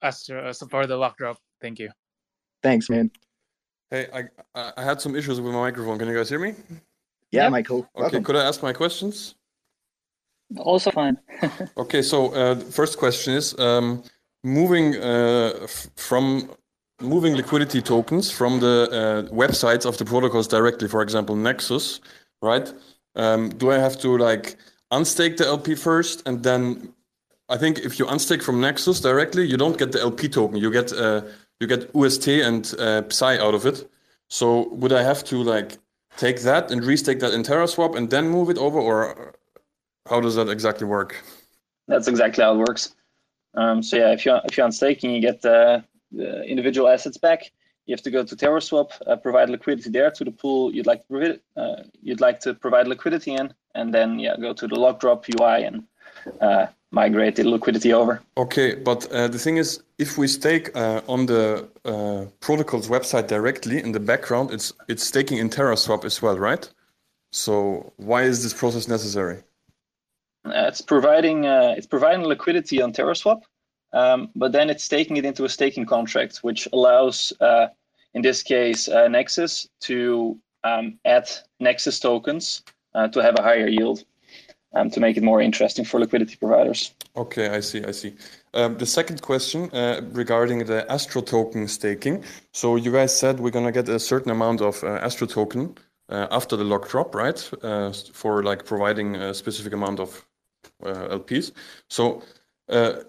[0.02, 1.40] Astro for the lock drop.
[1.62, 1.90] Thank you.
[2.64, 3.12] Thanks, man.
[3.92, 4.24] Hey, I
[4.56, 5.98] I I had some issues with my microphone.
[5.98, 6.54] Can you guys hear me?
[7.32, 7.80] Yeah, Michael.
[7.80, 8.24] Okay, welcome.
[8.24, 9.36] could I ask my questions?
[10.58, 11.18] Also fine.
[11.78, 14.02] Okay, so uh, first question is um,
[14.44, 16.50] moving uh, f- from
[17.02, 18.88] moving liquidity tokens from the
[19.30, 22.00] uh, websites of the protocols directly, for example, Nexus,
[22.42, 22.74] right?
[23.16, 24.56] Um, do I have to like
[24.92, 26.94] unstake the LP first and then
[27.50, 30.58] I think if you unstake from Nexus directly, you don't get the LP token.
[30.58, 31.22] You get uh,
[31.60, 33.90] you get UST and uh, Psi out of it.
[34.30, 35.78] So would I have to like
[36.18, 39.36] take that and restake that in TerraSwap and then move it over, or
[40.10, 41.24] how does that exactly work?
[41.88, 42.96] That's exactly how it works.
[43.54, 47.52] Um, so yeah, if you if you're unstaking, you get the, the individual assets back.
[47.86, 51.02] You have to go to TerraSwap, uh, provide liquidity there to the pool you'd like
[51.02, 51.40] to provide.
[51.56, 55.26] Uh, you'd like to provide liquidity in, and then yeah, go to the lock drop
[55.30, 55.84] UI and
[56.42, 58.22] uh, migrate the liquidity over.
[58.38, 63.28] Okay, but uh, the thing is, if we stake uh, on the uh, protocol's website
[63.28, 66.70] directly in the background, it's it's staking in TerraSwap as well, right?
[67.32, 69.44] So why is this process necessary?
[70.46, 73.42] Uh, it's providing uh, it's providing liquidity on TerraSwap,
[73.94, 77.68] um, but then it's taking it into a staking contract, which allows, uh,
[78.14, 82.64] in this case, uh, Nexus to um, add Nexus tokens
[82.96, 84.06] uh, to have a higher yield,
[84.78, 86.94] um, to make it more interesting for liquidity providers.
[87.16, 88.14] Okay, I see, I see.
[88.54, 92.24] Um, the second question uh, regarding the Astro token staking.
[92.52, 95.78] So you guys said we're gonna get a certain amount of uh, Astro token
[96.10, 97.50] uh, after the lock drop, right?
[97.62, 100.26] Uh, for like providing a specific amount of
[100.84, 101.52] uh, LPs.
[101.90, 102.24] So
[102.70, 103.04] uh,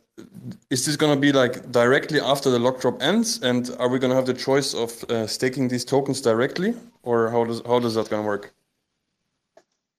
[0.70, 4.14] is this gonna be like directly after the lock drop ends, and are we gonna
[4.16, 8.11] have the choice of uh, staking these tokens directly, or how does how does that
[8.11, 8.52] gonna work?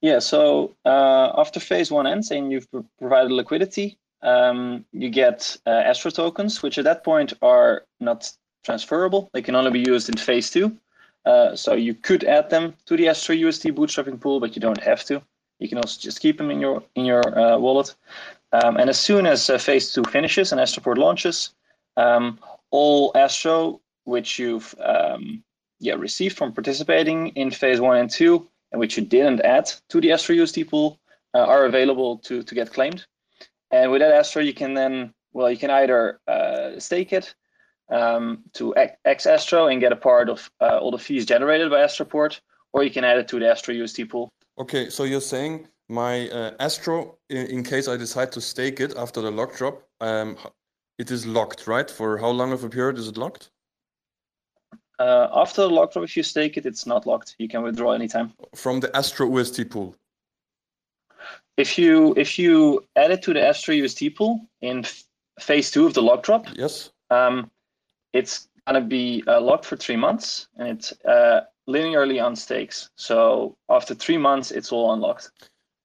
[0.01, 5.69] Yeah, so uh, after phase one ends and you've provided liquidity, um, you get uh,
[5.69, 8.31] Astro tokens, which at that point are not
[8.63, 9.29] transferable.
[9.33, 10.77] They can only be used in phase two.
[11.25, 14.81] Uh, so you could add them to the Astro UST bootstrapping pool, but you don't
[14.81, 15.21] have to.
[15.59, 17.93] You can also just keep them in your in your uh, wallet.
[18.51, 21.51] Um, and as soon as uh, phase two finishes and Astroport launches,
[21.97, 22.39] um,
[22.71, 25.43] all Astro which you've um,
[25.79, 30.01] yeah received from participating in phase one and two, and which you didn't add to
[30.01, 30.99] the Astro UST pool,
[31.33, 33.05] uh, are available to to get claimed.
[33.71, 37.33] And with that Astro, you can then well you can either uh, stake it
[37.89, 41.77] um, to X Astro and get a part of uh, all the fees generated by
[41.77, 42.39] Astroport,
[42.73, 44.29] or you can add it to the Astro UST pool.
[44.57, 48.95] Okay, so you're saying my uh, Astro, in, in case I decide to stake it
[48.97, 50.37] after the lock drop, um,
[50.97, 51.89] it is locked, right?
[51.89, 53.51] For how long of a period is it locked?
[54.99, 57.35] Uh, after the lock drop, if you stake it, it's not locked.
[57.39, 58.33] You can withdraw anytime.
[58.53, 59.95] From the Astro UST pool.
[61.57, 65.03] If you if you add it to the Astro UST pool in f-
[65.39, 67.49] phase two of the lock drop, yes, um,
[68.13, 72.89] it's gonna be uh, locked for three months, and it's uh, linearly on stakes.
[72.95, 75.31] So after three months, it's all unlocked.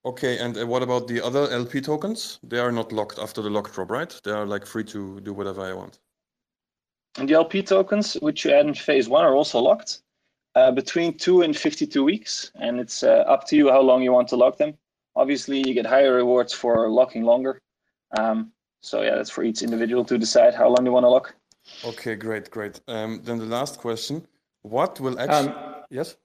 [0.05, 2.38] Okay, and uh, what about the other LP tokens?
[2.42, 4.20] They are not locked after the lock drop, right?
[4.22, 5.98] They are like free to do whatever I want.
[7.18, 10.00] And the LP tokens, which you add in phase one, are also locked
[10.55, 12.50] uh, between two and 52 weeks.
[12.57, 14.74] And it's uh, up to you how long you want to lock them.
[15.16, 17.61] Obviously, you get higher rewards for locking longer.
[18.18, 21.35] Um, so yeah, that's for each individual to decide how long they want to lock.
[21.85, 22.81] Okay, great, great.
[22.88, 24.27] Um, then the last question:
[24.62, 25.53] What will actually?
[25.55, 26.16] Um, yes.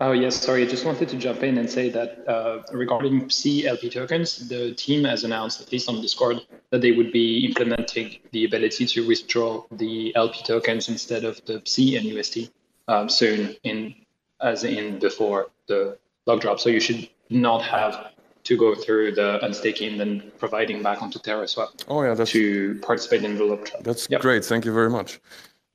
[0.00, 0.62] Oh yes, sorry.
[0.62, 5.02] I just wanted to jump in and say that uh, regarding CLP tokens, the team
[5.04, 9.64] has announced, at least on Discord, that they would be implementing the ability to withdraw
[9.72, 12.50] the LP tokens instead of the C and UST
[12.86, 13.94] um, soon, in
[14.40, 16.60] as in before the lock drop.
[16.60, 18.12] So you should not have
[18.44, 21.84] to go through the unstaking and then providing back onto Terra TerraSwap.
[21.88, 23.82] Oh yeah, that's to participate in the lock drop.
[23.82, 24.20] That's yep.
[24.20, 24.44] great.
[24.44, 25.20] Thank you very much.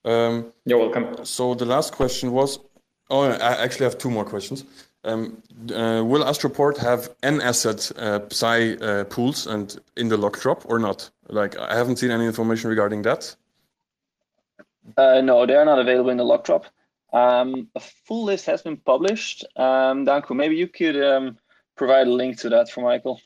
[0.06, 1.26] Um, You're welcome.
[1.26, 2.60] So the last question was
[3.10, 4.64] Oh, I actually have two more questions.
[5.06, 10.40] Um, uh, will Astroport have n asset uh, Psi uh, pools and in the lock
[10.40, 11.10] drop or not?
[11.28, 13.36] Like I haven't seen any information regarding that.
[14.98, 16.66] Uh, no, they are not available in the lock drop.
[17.12, 19.46] Um, a full list has been published.
[19.56, 21.38] Um, Danku, maybe you could um,
[21.76, 23.22] provide a link to that for Michael.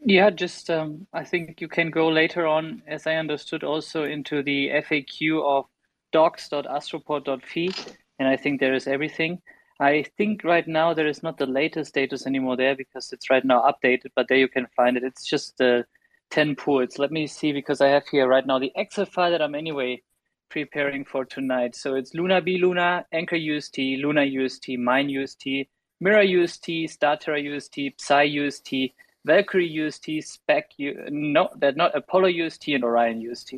[0.00, 4.42] Yeah, just um, I think you can go later on, as I understood, also into
[4.42, 5.66] the FAQ of
[6.12, 7.70] docs.astroport.fi
[8.18, 9.40] and I think there is everything.
[9.80, 13.44] I think right now there is not the latest status anymore there because it's right
[13.44, 15.04] now updated, but there you can find it.
[15.04, 15.84] It's just the
[16.30, 16.98] 10 pools.
[16.98, 20.02] Let me see because I have here right now the Excel file that I'm anyway
[20.50, 21.76] preparing for tonight.
[21.76, 25.68] So it's Luna B Luna, Anchor UST, Luna UST, Mine UST,
[26.00, 32.68] Mirror UST, Starterra UST, Psi UST, Valkyrie UST, Spec, U- no, that not Apollo UST
[32.68, 33.54] and Orion UST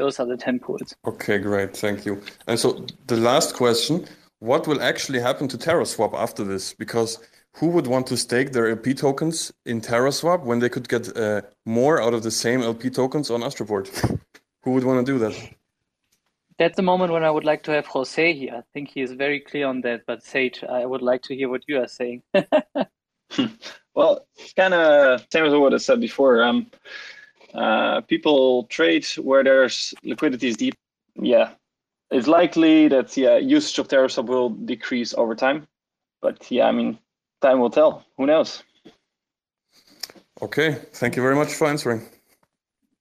[0.00, 0.94] those are the 10 pools.
[1.06, 1.76] Okay, great.
[1.76, 2.22] Thank you.
[2.46, 4.06] And so the last question,
[4.38, 6.72] what will actually happen to TerraSwap after this?
[6.72, 7.18] Because
[7.58, 11.42] who would want to stake their LP tokens in TerraSwap when they could get uh,
[11.66, 13.88] more out of the same LP tokens on Astroport?
[14.62, 15.36] who would want to do that?
[16.58, 18.54] That's the moment when I would like to have Jose here.
[18.56, 20.06] I think he is very clear on that.
[20.06, 22.22] But Sage, I would like to hear what you are saying.
[23.94, 26.42] well, kind of same as what I said before.
[26.42, 26.70] Um,
[27.54, 30.74] uh, people trade where there's liquidity is deep.
[31.14, 31.50] Yeah,
[32.10, 35.66] it's likely that yeah usage of TerraSwap will decrease over time,
[36.22, 36.98] but yeah, I mean,
[37.40, 38.04] time will tell.
[38.16, 38.62] Who knows?
[40.42, 42.02] Okay, thank you very much for answering.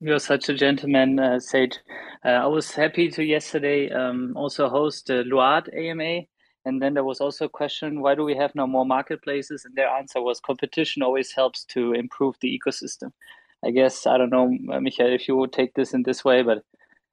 [0.02, 1.78] You're such a gentleman, uh, Sage.
[2.26, 6.22] Uh, I was happy to yesterday um, also host the Luard AMA.
[6.66, 9.64] And then there was also a question, why do we have no more marketplaces?
[9.66, 13.12] And their answer was competition always helps to improve the ecosystem.
[13.64, 16.44] I guess I don't know, uh, Michael, if you would take this in this way,
[16.44, 16.64] but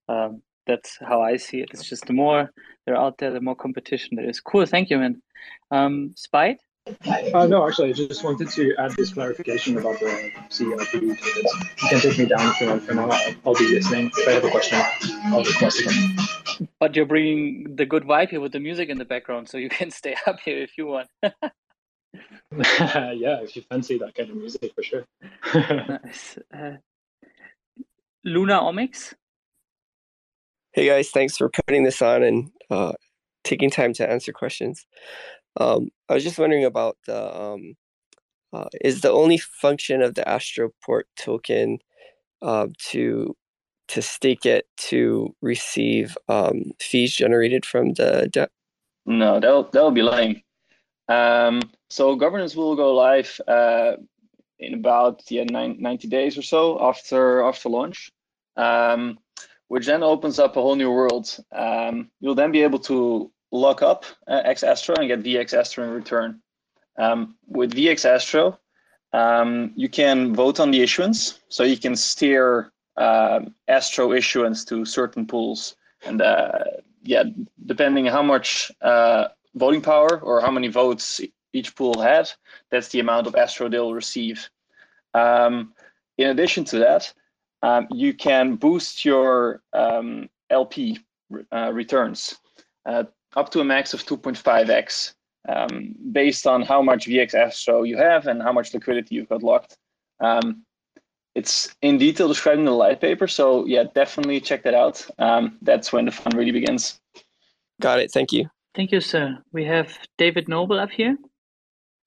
[0.09, 1.71] um, that's how I see it.
[1.73, 2.51] It's just the more
[2.85, 4.41] they're out there, the more competition there is.
[4.41, 5.23] Cool, thank you, man.
[5.71, 6.59] Um, Spite?
[7.35, 10.61] Uh, no, actually, I just wanted to add this clarification about the tokens.
[10.61, 13.09] You can take me down if you want for now.
[13.11, 14.13] I'll, I'll be listening.
[14.17, 14.81] If I have a question,
[15.27, 16.17] I'll request again.
[16.79, 19.69] But you're bringing the good vibe here with the music in the background, so you
[19.79, 21.09] can stay up here if you want.
[22.53, 25.05] yeah, if you fancy that kind of music, for sure.
[25.55, 26.39] nice.
[26.55, 26.73] Uh,
[28.27, 29.15] Lunomics.
[30.73, 32.93] Hey guys, thanks for putting this on and uh,
[33.45, 34.87] taking time to answer questions.
[35.59, 37.75] Um, I was just wondering about the um,
[38.53, 41.79] uh, is the only function of the Astroport token
[42.43, 43.35] uh, to
[43.89, 48.51] to stake it to receive um, fees generated from the debt?
[49.05, 50.43] No, that'll that'll be lame.
[51.09, 53.93] Um, so governance will go live uh,
[54.59, 58.11] in about yeah, nine, 90 days or so after after launch,
[58.57, 59.19] um,
[59.69, 61.37] which then opens up a whole new world.
[61.53, 65.85] Um, you'll then be able to lock up uh, X Astro and get VX Astro
[65.85, 66.41] in return.
[66.99, 68.59] Um, with VX Astro,
[69.13, 74.85] um, you can vote on the issuance, so you can steer uh, Astro issuance to
[74.85, 76.65] certain pools, and uh,
[77.03, 77.25] yeah,
[77.67, 81.21] depending how much uh, voting power or how many votes
[81.57, 82.31] each pool had,
[82.71, 84.49] that's the amount of Astro they'll receive.
[85.15, 85.73] Um,
[86.19, 87.13] in addition to that,
[87.63, 90.99] um, you can boost your um, LP
[91.53, 92.37] uh, returns
[92.87, 95.15] uh, up to a max of 2.5x
[95.49, 99.43] um, based on how much VX Astro you have and how much liquidity you've got
[99.43, 99.77] locked.
[100.21, 100.63] Um,
[101.35, 105.07] it's in detail described in the light paper, so yeah, definitely check that out.
[105.19, 106.99] Um, that's when the fun really begins.
[107.81, 108.11] Got it.
[108.11, 108.49] Thank you.
[108.75, 109.39] Thank you, sir.
[109.53, 111.17] We have David Noble up here.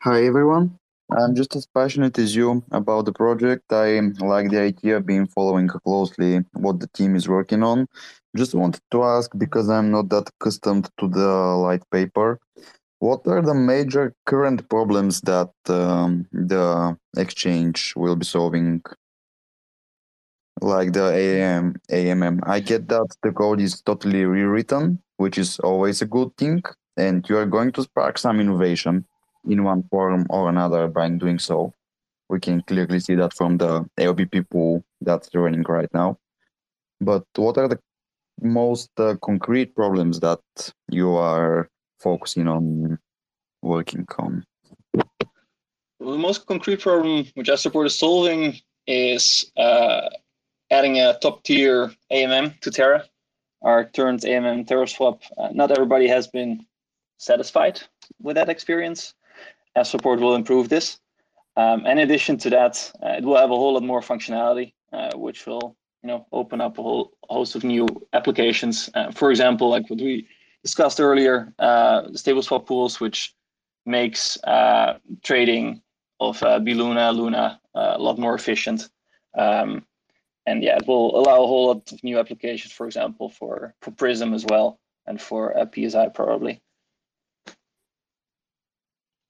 [0.04, 0.80] Hi, everyone.
[1.12, 3.72] I'm just as passionate as you about the project.
[3.74, 7.86] I like the idea, of been following closely what the team is working on.
[8.36, 11.28] Just wanted to ask, because I'm not that accustomed to the
[11.66, 12.39] light paper,
[13.00, 18.82] what are the major current problems that um, the exchange will be solving?
[20.62, 22.41] like the AM, AMM.
[22.45, 26.62] I get that the code is totally rewritten, which is always a good thing,
[26.97, 29.06] and you are going to spark some innovation
[29.47, 31.73] in one form or another by doing so.
[32.29, 36.17] We can clearly see that from the LBP pool that's running right now.
[37.01, 37.79] But what are the
[38.41, 40.39] most uh, concrete problems that
[40.89, 41.69] you are
[41.99, 42.99] focusing on
[43.61, 44.45] working on?
[45.99, 50.09] Well, the most concrete problem which Astroport is solving is uh,
[50.71, 53.05] adding a top tier AMM to Terra,
[53.61, 55.21] our current AMM Terra swap.
[55.37, 56.65] Uh, not everybody has been
[57.17, 57.81] satisfied
[58.21, 59.13] with that experience.
[59.80, 60.99] Astroport will improve this.
[61.55, 65.11] Um, in addition to that, uh, it will have a whole lot more functionality, uh,
[65.15, 68.89] which will you know open up a whole host of new applications.
[68.93, 70.27] Uh, for example, like what we
[70.63, 73.36] discussed earlier, uh, stable swap pools, which
[73.86, 75.82] makes uh, trading
[76.19, 78.89] of uh, Luna Luna a lot more efficient.
[79.38, 79.86] Um,
[80.45, 83.91] and yeah, it will allow a whole lot of new applications, for example, for, for
[83.91, 86.61] Prism as well, and for PSI probably.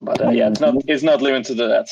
[0.02, 1.89] But uh, yeah, it's not it's not limited to that.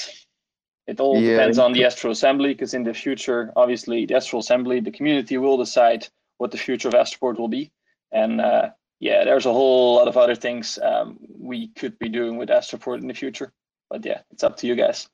[0.88, 1.36] It all Yeah.
[1.36, 5.38] depends on the Astro Assembly, because in the future, obviously, the Astro Assembly, the community
[5.38, 7.72] will decide what the future of Astroport will be.
[8.12, 8.70] And uh,
[9.02, 13.02] yeah, there's a whole lot of other things um, we could be doing with Astroport
[13.02, 13.52] in the future.
[13.90, 15.10] But yeah, it's up to you guys.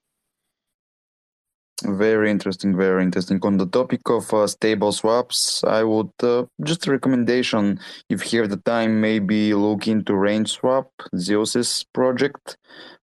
[1.86, 3.39] Very interesting, very interesting.
[3.43, 7.79] On the topic of uh, stable swaps, I would uh, just a recommendation
[8.09, 12.57] if you have the time, maybe look into Range Swap, Zeus's project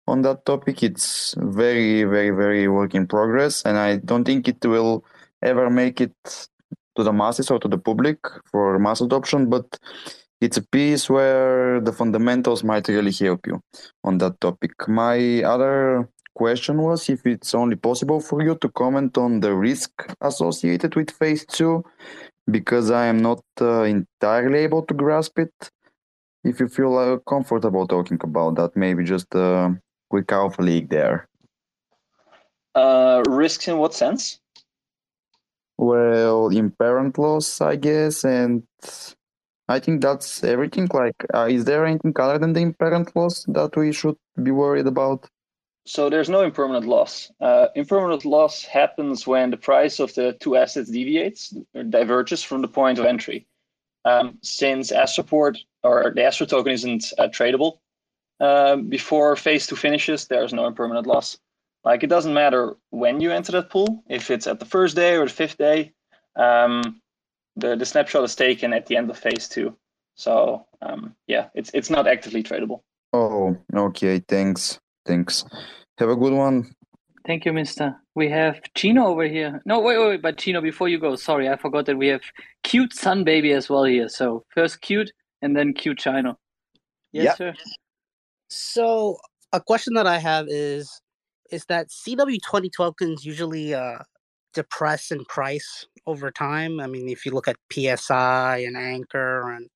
[0.07, 0.83] on that topic.
[0.83, 5.05] It's very, very, very work in progress, and I don't think it will
[5.43, 6.15] ever make it
[6.97, 8.19] to the masses or to the public
[8.51, 9.79] for mass adoption, but
[10.41, 13.63] it's a piece where the fundamentals might really help you
[14.05, 14.73] on that topic.
[14.89, 16.09] My other
[16.41, 19.91] question was if it's only possible for you to comment on the risk
[20.23, 21.85] associated with phase two,
[22.51, 25.55] because I am not uh, entirely able to grasp it.
[26.43, 29.77] If you feel uh, comfortable talking about that, maybe just a
[30.09, 31.29] quick alpha leak there.
[32.75, 34.41] Uh, risks in what sense?
[35.77, 38.63] Well, impermanent loss, I guess, and
[39.69, 40.89] I think that's everything.
[41.03, 44.87] Like, uh, is there anything other than the impermanent loss that we should be worried
[44.87, 45.29] about?
[45.91, 47.33] So there's no impermanent loss.
[47.41, 52.63] Uh, impermanent loss happens when the price of the two assets deviates or diverges from
[52.63, 53.49] the point of entry.
[54.05, 57.79] Um, since Astroport or the Astro token isn't uh, tradable
[58.39, 61.39] um, before phase two finishes, there's no impermanent loss.
[61.83, 65.17] Like it doesn't matter when you enter that pool, if it's at the first day
[65.17, 65.93] or the fifth day,
[66.37, 67.01] um,
[67.57, 69.77] the, the snapshot is taken at the end of phase two.
[70.15, 72.83] So um, yeah, it's it's not actively tradable.
[73.13, 74.21] Oh, okay.
[74.21, 74.79] Thanks.
[75.05, 75.45] Thanks.
[76.01, 76.75] Have a good one.
[77.27, 77.95] Thank you, Mister.
[78.15, 79.61] We have Chino over here.
[79.67, 80.23] No, wait, wait, wait.
[80.23, 82.23] But Chino, before you go, sorry, I forgot that we have
[82.65, 84.09] cute Sun Baby as well here.
[84.09, 86.39] So first cute and then cute Chino.
[87.13, 87.37] Yes, Yep.
[87.37, 87.55] sir.
[88.49, 89.19] So
[89.53, 90.91] a question that I have is
[91.51, 93.99] is that CW20 tokens usually uh,
[94.55, 96.81] depress in price over time?
[96.81, 99.69] I mean, if you look at PSI and Anchor and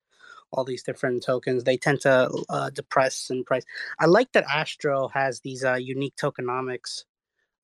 [0.55, 3.63] all these different tokens, they tend to uh, depress in price.
[3.99, 7.03] I like that Astro has these uh, unique tokenomics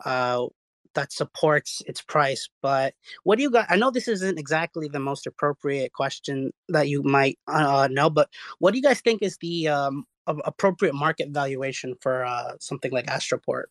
[0.06, 0.46] uh,
[0.94, 2.50] that supports its price.
[2.62, 3.68] But what do you got?
[3.70, 8.30] I know this isn't exactly the most appropriate question that you might uh, know, but
[8.60, 13.08] what do you guys think is the um, appropriate market valuation for uh, something like
[13.08, 13.66] Astroport,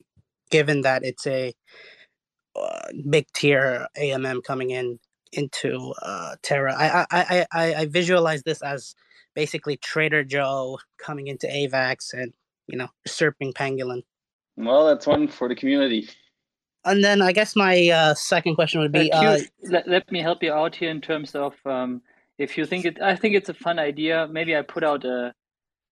[0.51, 1.53] given that it's a
[2.57, 4.99] uh, big tier AMM coming in
[5.33, 6.75] into uh, Terra?
[6.77, 8.95] I I I I visualize this as
[9.35, 12.33] basically Trader Joe coming into AVAX and
[12.67, 14.03] you know usurping Pangolin.
[14.57, 16.09] Well, that's one for the community.
[16.85, 20.11] And then I guess my uh, second question would Uh, be: uh, Q, let, let
[20.11, 22.03] me help you out here in terms of um,
[22.39, 23.01] if you think it.
[23.01, 24.29] I think it's a fun idea.
[24.31, 25.35] Maybe I put out a,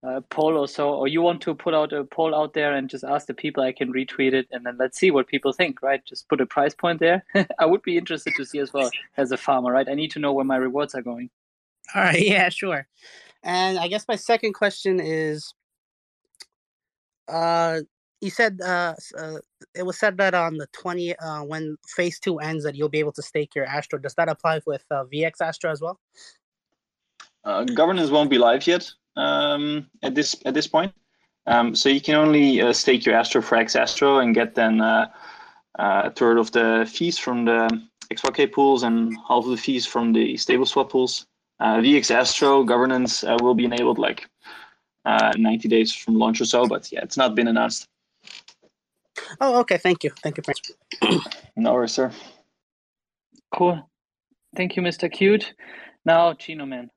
[0.03, 2.89] a poll or so, or you want to put out a poll out there and
[2.89, 3.62] just ask the people.
[3.62, 5.82] I can retweet it, and then let's see what people think.
[5.82, 6.03] Right?
[6.07, 7.22] Just put a price point there.
[7.59, 9.72] I would be interested to see as well as a farmer.
[9.72, 9.89] Right?
[9.89, 11.28] I need to know where my rewards are going.
[11.95, 12.86] All right, yeah, sure.
[13.43, 15.53] And I guess my second question is
[17.28, 17.80] uh
[18.20, 19.39] you said uh, uh
[19.74, 22.99] it was said that on the 20 uh when phase 2 ends that you'll be
[22.99, 23.99] able to stake your Astro.
[23.99, 26.01] Does that apply with uh, VX Astro as well?
[27.45, 30.93] Uh, governance won't be live yet um, at this at this point.
[31.47, 34.80] Um, so you can only uh, stake your Astro for X Astro and get then
[34.80, 35.09] uh,
[35.78, 37.68] uh, a third of the fees from the
[38.12, 41.26] XYK pools and half of the fees from the stable swap pools.
[41.61, 44.29] Uh, VX Astro governance uh, will be enabled like
[45.05, 47.89] uh, 90 days from launch or so, but yeah, it's not been announced.
[49.41, 49.79] Oh, okay.
[49.79, 50.11] Thank you.
[50.23, 50.43] Thank you.
[50.45, 51.21] For
[51.57, 52.13] No worries, sir.
[53.55, 53.89] Cool.
[54.57, 55.11] Thank you, Mr.
[55.11, 55.55] Cute.
[56.05, 56.91] Now, Chino Man.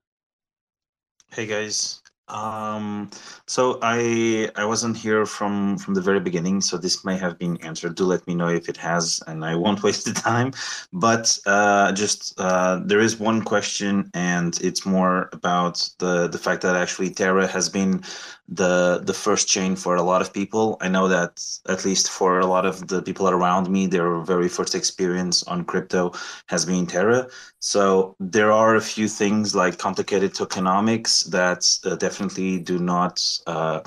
[1.32, 2.01] Hey guys.
[2.32, 3.10] Um,
[3.46, 7.58] so I I wasn't here from from the very beginning, so this may have been
[7.58, 7.96] answered.
[7.96, 10.54] Do let me know if it has, and I won't waste the time.
[10.94, 16.62] But uh, just uh, there is one question, and it's more about the the fact
[16.62, 18.04] that actually Terra has been
[18.52, 20.78] the the first chain for a lot of people.
[20.82, 24.50] I know that at least for a lot of the people around me, their very
[24.50, 26.12] first experience on crypto
[26.48, 27.28] has been Terra.
[27.60, 33.80] So there are a few things like complicated tokenomics that uh, definitely do not uh,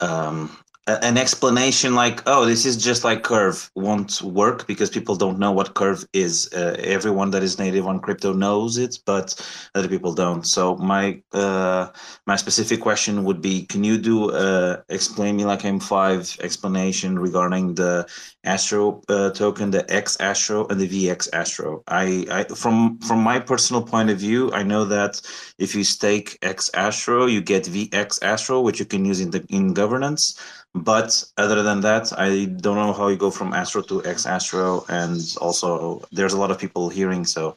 [0.00, 0.56] um,
[1.02, 5.52] an explanation like oh this is just like curve won't work because people don't know
[5.52, 6.50] what curve is.
[6.52, 9.28] Uh, everyone that is native on crypto knows it but
[9.74, 10.46] other people don't.
[10.46, 11.88] So my uh,
[12.26, 17.74] my specific question would be can you do uh, explain me like m5 explanation regarding
[17.74, 18.06] the
[18.44, 21.82] astro uh, token the x astro and the vx astro?
[21.88, 25.20] I, I from from my personal point of view i know that
[25.58, 29.44] if you stake x astro you get vx astro which you can use in the
[29.48, 30.38] in governance
[30.74, 34.84] but other than that, I don't know how you go from Astro to X Astro,
[34.88, 37.24] and also there's a lot of people hearing.
[37.24, 37.56] So,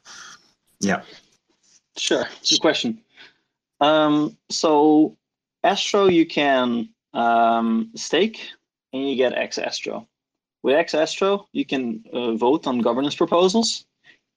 [0.80, 1.03] yeah.
[1.95, 2.99] Sure, good question.
[3.82, 5.18] Um, so
[5.64, 8.49] Astro you can um, stake
[8.93, 10.07] and you get X Astro.
[10.64, 13.86] With X Astro, you can uh, vote on governance proposals,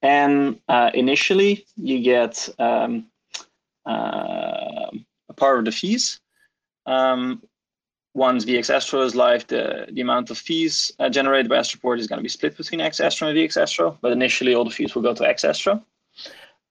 [0.03, 3.07] and uh, initially you get um,
[3.87, 4.91] uh,
[5.29, 6.21] a part of the fees.
[6.85, 7.43] Um,
[8.17, 12.07] once VX Astro is live, the, the amount of fees uh, generated by Astroport is
[12.07, 14.95] going to be split between X Astro and VX Astro, but initially all the fees
[14.95, 15.85] will go to X Astro.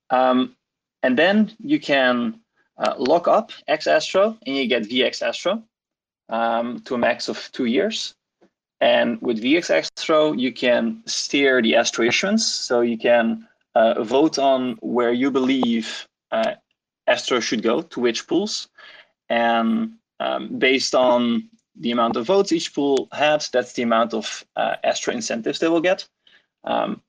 [0.09, 0.55] Um,
[1.03, 2.39] and then you can
[2.79, 5.61] uh, lock up X Astro and you get VX Astro
[6.29, 8.15] um, to a max of two years.
[8.81, 12.43] And with VX Astro, you can steer the Astro issuance.
[12.43, 16.55] So you can uh, vote on where you believe uh,
[17.05, 18.67] Astro should go, to which pools.
[19.29, 24.45] And um, based on the amount of votes each pool had, that's the amount of
[24.55, 24.75] uh,
[25.07, 26.07] incentives they will get.
[26.63, 27.01] Um,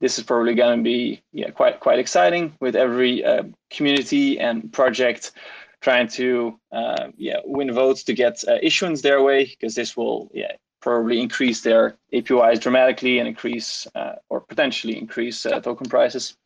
[0.00, 4.72] this is probably going to be yeah, quite quite exciting with every uh, community and
[4.72, 5.32] project
[5.80, 10.30] trying to uh, yeah win votes to get uh, issuance their way because this will
[10.32, 16.36] yeah probably increase their APYs dramatically and increase uh, or potentially increase uh, token prices.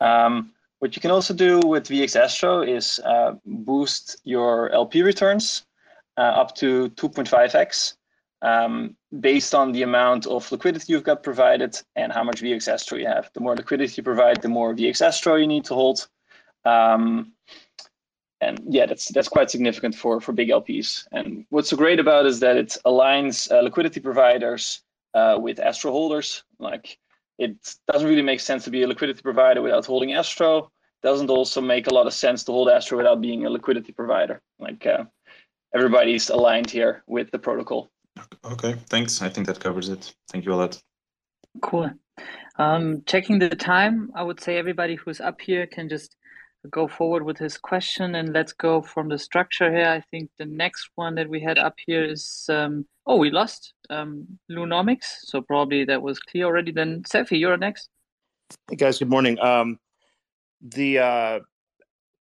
[0.00, 0.52] Um,
[0.82, 5.64] what you can also do with VX Astro is uh, boost your LP returns
[6.18, 7.94] uh, up to 2.5x
[8.42, 12.98] um, based on the amount of liquidity you've got provided and how much VX Astro
[12.98, 13.30] you have.
[13.32, 16.08] The more liquidity you provide, the more VX Astro you need to hold.
[16.64, 17.32] Um,
[18.40, 21.06] and yeah, that's that's quite significant for for big LPs.
[21.12, 24.82] And what's so great about it is that it aligns uh, liquidity providers
[25.14, 26.42] uh, with Astro holders.
[26.58, 26.98] Like
[27.38, 27.56] it
[27.90, 30.70] doesn't really make sense to be a liquidity provider without holding Astro.
[31.02, 34.40] Doesn't also make a lot of sense to hold Astro without being a liquidity provider.
[34.58, 35.04] Like uh,
[35.74, 37.90] everybody's aligned here with the protocol.
[38.44, 39.22] Okay, thanks.
[39.22, 40.14] I think that covers it.
[40.30, 40.80] Thank you a lot.
[41.60, 41.90] Cool.
[42.58, 46.16] Um, checking the time, I would say everybody who's up here can just
[46.70, 49.88] go forward with his question and let's go from the structure here.
[49.88, 53.74] I think the next one that we had up here is um, oh we lost
[53.90, 56.72] um, Lunomics, so probably that was clear already.
[56.72, 57.88] Then Sefi, you're next.
[58.68, 59.38] Hey guys, good morning.
[59.40, 59.78] Um,
[60.60, 61.40] the uh,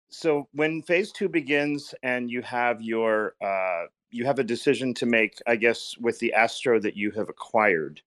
[0.09, 5.05] so when phase two begins and you have your uh, you have a decision to
[5.05, 8.01] make, I guess, with the Astro that you have acquired.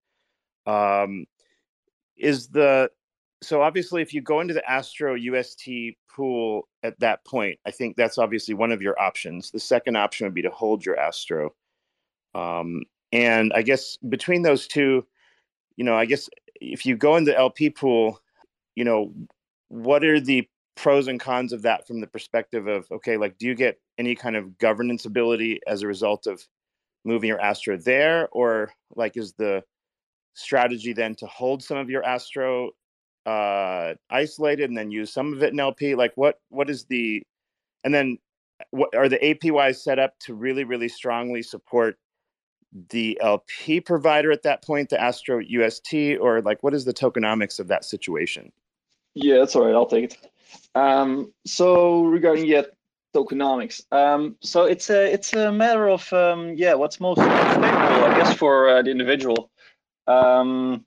[0.66, 1.26] Um,
[2.16, 2.90] is the
[3.42, 5.68] so obviously if you go into the astro ust
[6.08, 9.50] pool at that point i think that's obviously one of your options.
[9.50, 11.54] The second option would be to hold your astro
[12.34, 12.82] um,
[13.12, 15.06] and i guess between those two
[15.76, 16.28] you know i guess
[16.60, 18.20] if you go into lp pool
[18.76, 19.12] you know
[19.68, 23.46] what are the pros and cons of that from the perspective of okay like do
[23.46, 26.46] you get any kind of governance ability as a result of
[27.04, 28.28] moving your astro there?
[28.32, 29.62] Or like is the
[30.34, 32.70] strategy then to hold some of your astro
[33.26, 35.94] uh, isolated and then use some of it in LP?
[35.94, 37.22] Like what what is the
[37.84, 38.18] and then
[38.70, 41.96] what are the APYs set up to really really strongly support
[42.90, 47.60] the LP provider at that point, the Astro UST, or like what is the tokenomics
[47.60, 48.50] of that situation?
[49.14, 49.74] Yeah, that's all right.
[49.74, 50.30] I'll take it.
[50.74, 52.70] Um, so regarding yet
[53.14, 58.18] tokenomics, um, so it's a it's a matter of um, yeah, what's most favorable, I
[58.18, 59.50] guess, for uh, the individual.
[60.06, 60.84] Um,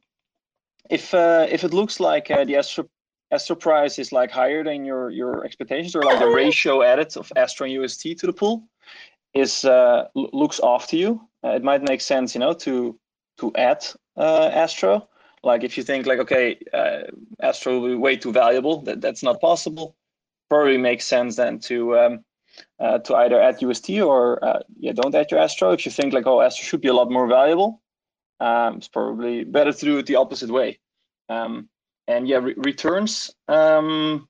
[0.90, 2.88] if uh, if it looks like uh, the Astro
[3.32, 7.32] Astro price is like higher than your your expectations, or like the ratio added of
[7.36, 8.68] Astro and UST to the pool
[9.34, 12.98] is uh, looks off to you, uh, it might make sense, you know, to
[13.38, 13.86] to add
[14.18, 15.08] uh, Astro.
[15.44, 17.02] Like if you think like, okay, uh,
[17.42, 19.96] Astro will be way too valuable, that that's not possible.
[20.50, 22.26] Probably makes sense then to um,
[22.80, 25.72] uh, to either add UST or uh, yeah, don't add your Astro.
[25.72, 27.82] If you think like, oh, Astro should be a lot more valuable,
[28.40, 30.80] um, it's probably better to do it the opposite way.
[31.30, 31.70] Um,
[32.08, 33.34] and yeah, re returns.
[33.48, 34.28] Um,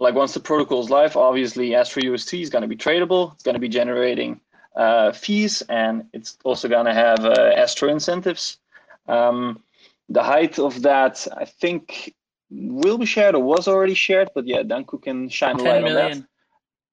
[0.00, 3.32] like once the protocol is live, obviously Astro UST is going to be tradable.
[3.34, 4.40] It's going to be generating
[4.76, 8.58] uh, fees, and it's also going to have uh, Astro incentives.
[9.06, 9.62] Um,
[10.08, 12.14] the height of that, I think,
[12.50, 16.12] will be shared or was already shared, but yeah, Danku can shine a light million.
[16.12, 16.28] on that.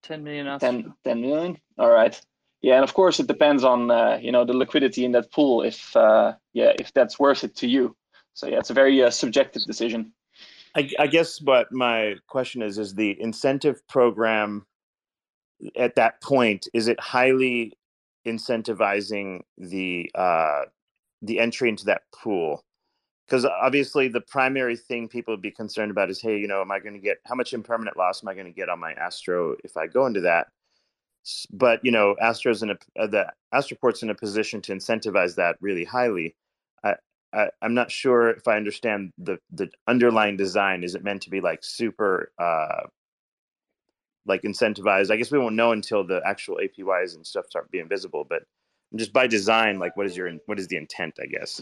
[0.02, 0.70] 10 million Astro.
[0.70, 1.58] 10, 10 million.
[1.78, 2.20] All right.
[2.62, 5.62] Yeah, and of course it depends on uh, you know the liquidity in that pool
[5.62, 7.96] if uh, yeah if that's worth it to you.
[8.34, 10.12] So yeah, it's a very uh, subjective decision.
[10.74, 14.66] I, I guess what my question is is the incentive program
[15.76, 17.72] at that point is it highly
[18.26, 20.62] incentivizing the uh,
[21.20, 22.64] the entry into that pool
[23.26, 26.70] because obviously the primary thing people would be concerned about is hey you know am
[26.70, 28.92] i going to get how much impermanent loss am i going to get on my
[28.94, 30.48] astro if i go into that
[31.52, 35.56] but you know astro's in a uh, the astroport's in a position to incentivize that
[35.60, 36.34] really highly.
[36.84, 36.94] I,
[37.32, 41.30] I i'm not sure if i understand the the underlying design is it meant to
[41.30, 42.82] be like super uh
[44.24, 45.10] like incentivized?
[45.10, 48.42] I guess we won't know until the actual apys and stuff start being visible but
[48.94, 51.60] just by design like what is your what is the intent i guess?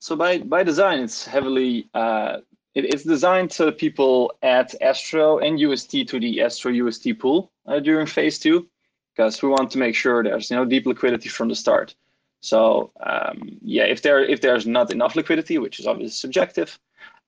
[0.00, 2.38] So by by design, it's heavily uh,
[2.74, 7.80] it, it's designed so people add Astro and UST to the Astro UST pool uh,
[7.80, 8.66] during phase two,
[9.14, 11.94] because we want to make sure there's you know deep liquidity from the start.
[12.40, 16.78] So um, yeah, if there if there's not enough liquidity, which is obviously subjective,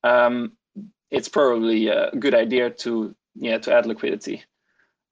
[0.03, 0.53] um,
[1.11, 4.43] it's probably a good idea to yeah to add liquidity.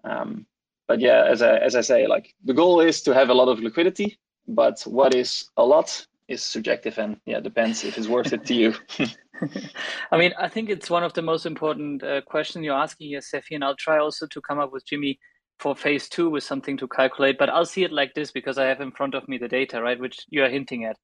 [0.04, 0.46] Um,
[0.88, 3.48] but yeah, as I as I say, like the goal is to have a lot
[3.48, 4.18] of liquidity,
[4.48, 8.54] but what is a lot is subjective and yeah depends if it's worth it to
[8.54, 8.74] you.
[10.12, 13.20] I mean, I think it's one of the most important uh, questions you're asking here,
[13.20, 15.18] Sefi, and I'll try also to come up with Jimmy
[15.62, 18.64] for phase two with something to calculate, but I'll see it like this because I
[18.64, 20.98] have in front of me the data, right, which you are hinting at.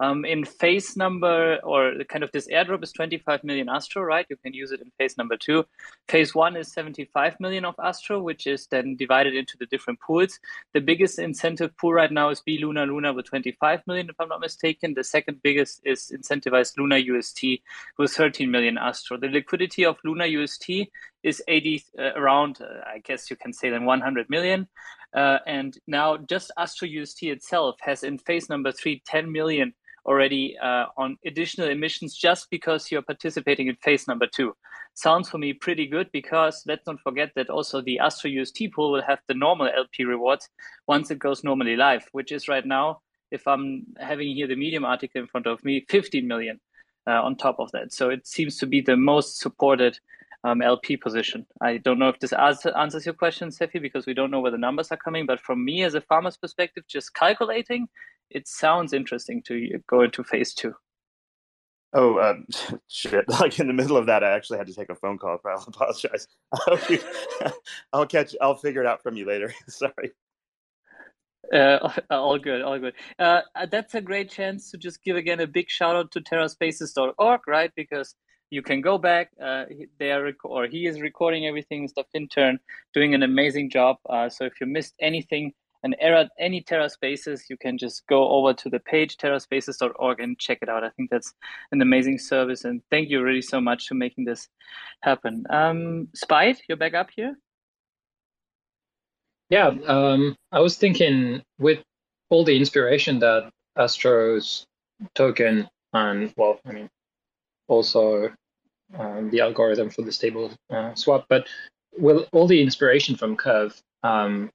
[0.00, 4.24] Um, in phase number, or kind of this airdrop is 25 million Astro, right?
[4.30, 5.66] You can use it in phase number two.
[6.08, 10.40] Phase one is 75 million of Astro, which is then divided into the different pools.
[10.72, 14.28] The biggest incentive pool right now is B Luna Luna with 25 million, if I'm
[14.28, 14.94] not mistaken.
[14.94, 17.60] The second biggest is incentivized Luna UST
[17.98, 19.18] with 13 million Astro.
[19.18, 20.88] The liquidity of Luna UST
[21.22, 24.66] is 80 uh, around, uh, I guess you can say, then 100 million.
[25.14, 29.74] Uh, and now just Astro UST itself has in phase number three 10 million
[30.10, 34.52] already uh, on additional emissions just because you're participating in phase number two.
[34.94, 38.90] Sounds for me pretty good because let's not forget that also the Astro UST pool
[38.90, 40.48] will have the normal LP rewards
[40.88, 43.00] once it goes normally live, which is right now,
[43.30, 46.58] if I'm having here the Medium article in front of me, 15 million
[47.06, 47.92] uh, on top of that.
[47.92, 49.96] So it seems to be the most supported
[50.42, 51.46] um, LP position.
[51.60, 54.50] I don't know if this answer, answers your question, Sefi, because we don't know where
[54.50, 55.24] the numbers are coming.
[55.26, 57.88] But from me as a farmer's perspective, just calculating,
[58.30, 60.74] it sounds interesting to go into phase two.
[61.92, 62.34] Oh uh,
[62.88, 63.24] shit!
[63.40, 65.38] Like in the middle of that, I actually had to take a phone call.
[65.46, 66.28] I'll apologize.
[66.52, 66.78] I'll,
[67.92, 68.34] I'll catch.
[68.40, 69.52] I'll figure it out from you later.
[69.68, 70.12] Sorry.
[71.52, 72.94] Uh, all good, all good.
[73.18, 77.40] Uh, that's a great chance to just give again a big shout out to terraspaces.org,
[77.48, 77.72] right?
[77.74, 78.14] Because
[78.50, 79.30] you can go back.
[79.42, 81.88] Uh, he- they are rec- or he is recording everything.
[81.88, 82.60] Stuff intern
[82.94, 83.96] doing an amazing job.
[84.08, 85.52] Uh, so if you missed anything,
[85.82, 90.38] an error, any Terra Spaces, you can just go over to the page terraspaces.org and
[90.38, 90.84] check it out.
[90.84, 91.32] I think that's
[91.72, 94.48] an amazing service, and thank you really so much for making this
[95.02, 95.44] happen.
[95.50, 97.36] Um, Spite, you're back up here.
[99.48, 101.80] Yeah, um, I was thinking with
[102.28, 104.64] all the inspiration that Astro's
[105.14, 106.88] token and well, I mean,
[107.68, 108.30] also
[108.96, 111.48] um, the algorithm for the stable uh, swap, but
[111.98, 114.50] with all the inspiration from Curve um,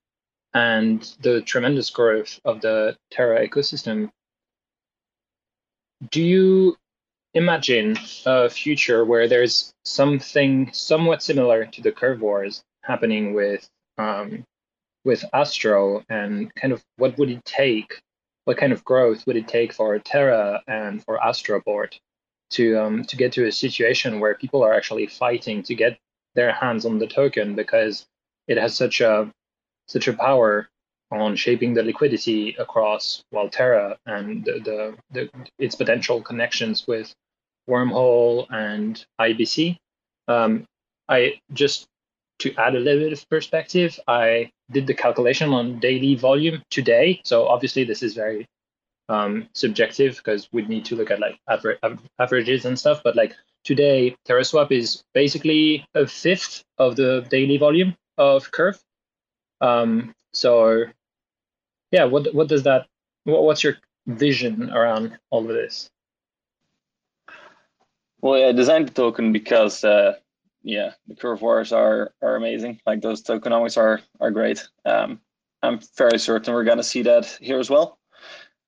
[0.55, 4.09] and the tremendous growth of the Terra ecosystem,
[6.11, 6.77] do you
[7.33, 14.45] imagine a future where there's something somewhat similar to the Curve Wars happening with um,
[15.03, 18.01] with Astro and kind of what would it take?
[18.45, 21.99] What kind of growth would it take for Terra and for Astroport
[22.51, 25.99] to um, to get to a situation where people are actually fighting to get
[26.33, 28.05] their hands on the token because
[28.47, 29.29] it has such a
[29.87, 30.69] such a power
[31.11, 35.29] on shaping the liquidity across well Terra and the, the, the
[35.59, 37.13] its potential connections with
[37.69, 39.77] Wormhole and IBC.
[40.27, 40.65] Um,
[41.07, 41.85] I just
[42.39, 47.21] to add a little bit of perspective, I did the calculation on daily volume today.
[47.23, 48.45] So obviously this is very
[49.09, 51.79] um, subjective because we'd need to look at like aver-
[52.19, 53.01] averages and stuff.
[53.03, 58.79] But like today, TerraSwap is basically a fifth of the daily volume of Curve.
[59.65, 60.85] Um, so,
[61.91, 62.87] yeah, what what does that?
[63.23, 65.89] What, what's your vision around all of this?
[68.21, 70.13] Well, I designed the token because, uh,
[70.63, 72.79] yeah, the curve wars are are amazing.
[72.85, 74.67] Like those tokenomics are are great.
[74.85, 75.19] Um,
[75.63, 77.97] I'm very certain we're gonna see that here as well.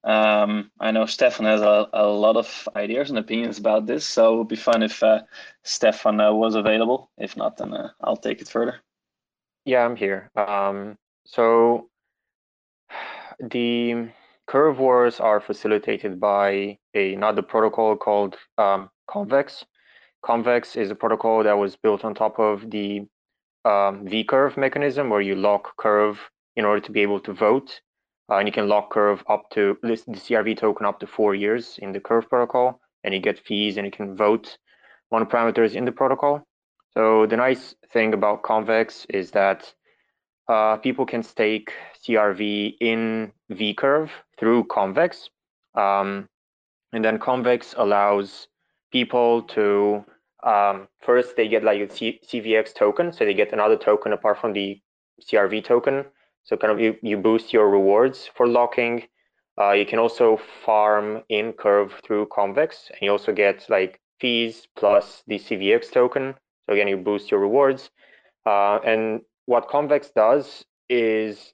[0.03, 4.33] Um, I know Stefan has a, a lot of ideas and opinions about this, so
[4.33, 5.21] it would be fun if uh,
[5.63, 7.11] Stefan uh, was available.
[7.17, 8.79] If not, then uh, I'll take it further.
[9.67, 10.31] Yeah, I'm here.
[10.37, 11.89] Um, so
[13.39, 14.07] the
[14.47, 19.65] curve wars are facilitated by a, another protocol called um, Convex.
[20.25, 23.01] Convex is a protocol that was built on top of the
[23.65, 26.17] um, V-curve mechanism, where you lock curve
[26.55, 27.81] in order to be able to vote.
[28.31, 31.77] Uh, and you can lock curve up to the CRV token up to four years
[31.81, 34.57] in the curve protocol, and you get fees and you can vote
[35.11, 36.46] on parameters in the protocol.
[36.97, 39.71] So the nice thing about Convex is that
[40.49, 41.71] uh, people can stake
[42.03, 45.29] CRV in vCurve through Convex.
[45.75, 46.27] Um,
[46.91, 48.47] and then Convex allows
[48.91, 50.03] people to
[50.43, 54.41] um, first they get like a C- CVX token, so they get another token apart
[54.41, 54.81] from the
[55.21, 56.05] CRV token
[56.47, 59.03] so kind of you, you boost your rewards for locking.
[59.59, 64.67] Uh, you can also farm in Curve through Convex, and you also get like fees
[64.75, 66.33] plus the CVX token.
[66.67, 67.89] So again, you boost your rewards.
[68.45, 71.53] Uh, and what Convex does is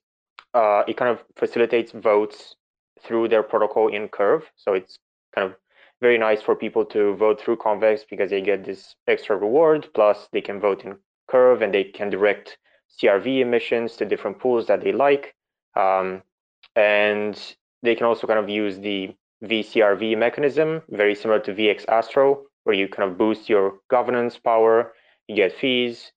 [0.54, 2.56] uh, it kind of facilitates votes
[3.02, 4.50] through their protocol in Curve.
[4.56, 4.98] So it's
[5.36, 5.56] kind of
[6.02, 9.88] very nice for people to vote through Convex because they get this extra reward.
[9.94, 10.98] Plus, they can vote in
[11.28, 12.58] Curve and they can direct
[13.00, 15.36] CRV emissions to different pools that they like.
[15.76, 16.22] Um,
[16.76, 17.40] and
[17.82, 22.76] they can also kind of use the VCRV mechanism, very similar to VX Astro, where
[22.76, 24.94] you kind of boost your governance power,
[25.28, 26.12] you get fees.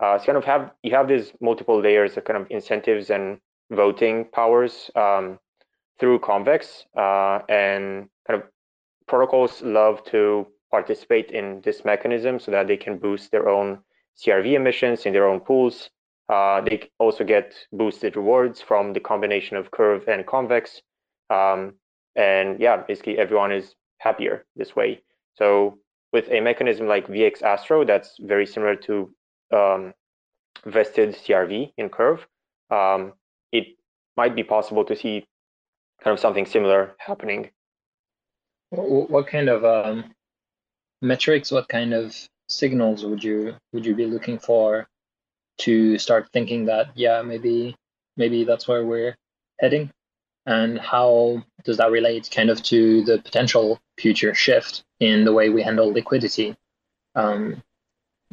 [0.00, 3.38] Uh, so kind of have you have these multiple layers of kind of incentives and
[3.70, 5.38] voting powers um,
[5.98, 8.42] through Convex, uh, and kind of
[9.06, 13.78] protocols love to participate in this mechanism so that they can boost their own
[14.18, 15.90] CRV emissions in their own pools.
[16.28, 20.80] Uh, they also get boosted rewards from the combination of curve and convex.
[21.30, 21.74] Um,
[22.16, 25.02] and yeah, basically everyone is happier this way.
[25.34, 25.78] So
[26.12, 29.14] with a mechanism like VX Astro, that's very similar to
[29.52, 29.94] um,
[30.64, 32.26] vested CRV in curve,
[32.70, 33.14] um,
[33.50, 33.76] it
[34.16, 35.26] might be possible to see
[36.02, 37.50] kind of something similar happening.
[38.70, 40.12] What kind of um,
[41.00, 42.16] metrics, what kind of
[42.48, 44.86] signals would you would you be looking for
[45.58, 47.74] to start thinking that yeah maybe
[48.16, 49.16] maybe that's where we're
[49.58, 49.90] heading
[50.44, 55.48] and how does that relate kind of to the potential future shift in the way
[55.48, 56.56] we handle liquidity
[57.14, 57.62] um,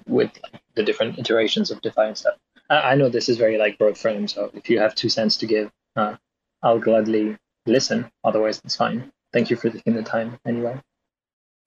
[0.08, 0.32] with
[0.76, 2.36] the different iterations of DeFi and stuff.
[2.70, 5.38] I, I, know this is very like broad frame, so if you have two cents
[5.38, 6.16] to give, uh,
[6.64, 8.10] I'll gladly listen.
[8.24, 9.12] Otherwise, it's fine.
[9.32, 10.82] Thank you for taking the time anyway.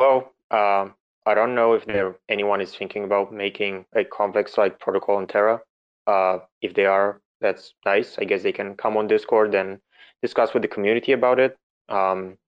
[0.00, 0.94] Well, um,
[1.24, 5.28] I don't know if there anyone is thinking about making a Convex like protocol on
[5.28, 5.60] Terra.
[6.08, 8.18] Uh, if they are, that's nice.
[8.18, 9.78] I guess they can come on Discord and
[10.20, 11.56] discuss with the community about it.
[11.88, 12.38] Um,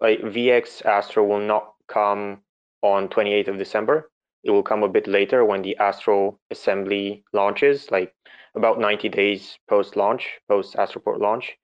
[0.00, 2.42] like VX Astro will not come
[2.82, 4.10] on 28th of December.
[4.44, 8.14] It will come a bit later when the Astro assembly launches, like
[8.54, 11.56] about 90 days post launch, post Astroport launch.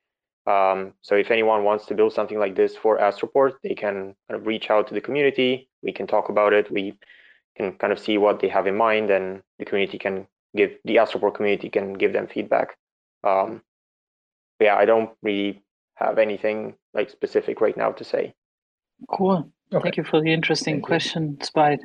[0.46, 4.40] Um, so if anyone wants to build something like this for Astroport, they can kind
[4.40, 5.68] of reach out to the community.
[5.82, 6.70] We can talk about it.
[6.70, 6.98] We
[7.56, 10.26] can kind of see what they have in mind, and the community can
[10.56, 12.76] give the Astroport community can give them feedback.
[13.22, 13.62] Um,
[14.60, 15.62] yeah, I don't really
[15.94, 18.34] have anything like specific right now to say.
[19.10, 19.50] Cool.
[19.72, 19.82] Okay.
[19.82, 21.80] Thank you for the interesting Thank question, Spide.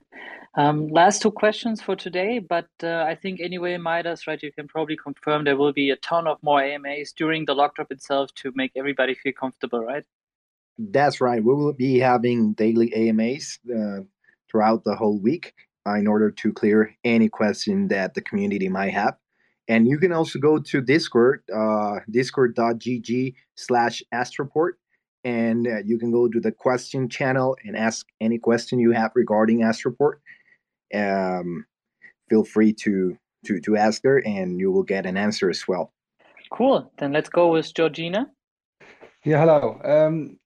[0.56, 4.42] Um, last two questions for today, but uh, I think anyway, Midas, right?
[4.42, 7.76] You can probably confirm there will be a ton of more AMAs during the lock
[7.76, 10.04] drop itself to make everybody feel comfortable, right?
[10.78, 11.44] That's right.
[11.44, 14.02] We will be having daily AMAs uh,
[14.50, 15.54] throughout the whole week
[15.88, 19.16] uh, in order to clear any question that the community might have.
[19.68, 24.72] And you can also go to Discord, uh, discord.gg slash astroport,
[25.24, 29.12] and uh, you can go to the question channel and ask any question you have
[29.16, 30.20] regarding astroport
[30.94, 31.66] um,
[32.30, 35.94] feel free to to to ask her, and you will get an answer as well.
[36.52, 36.92] Cool.
[36.98, 38.28] Then let's go with Georgina.
[39.24, 39.80] Yeah, hello.
[39.84, 40.40] Um,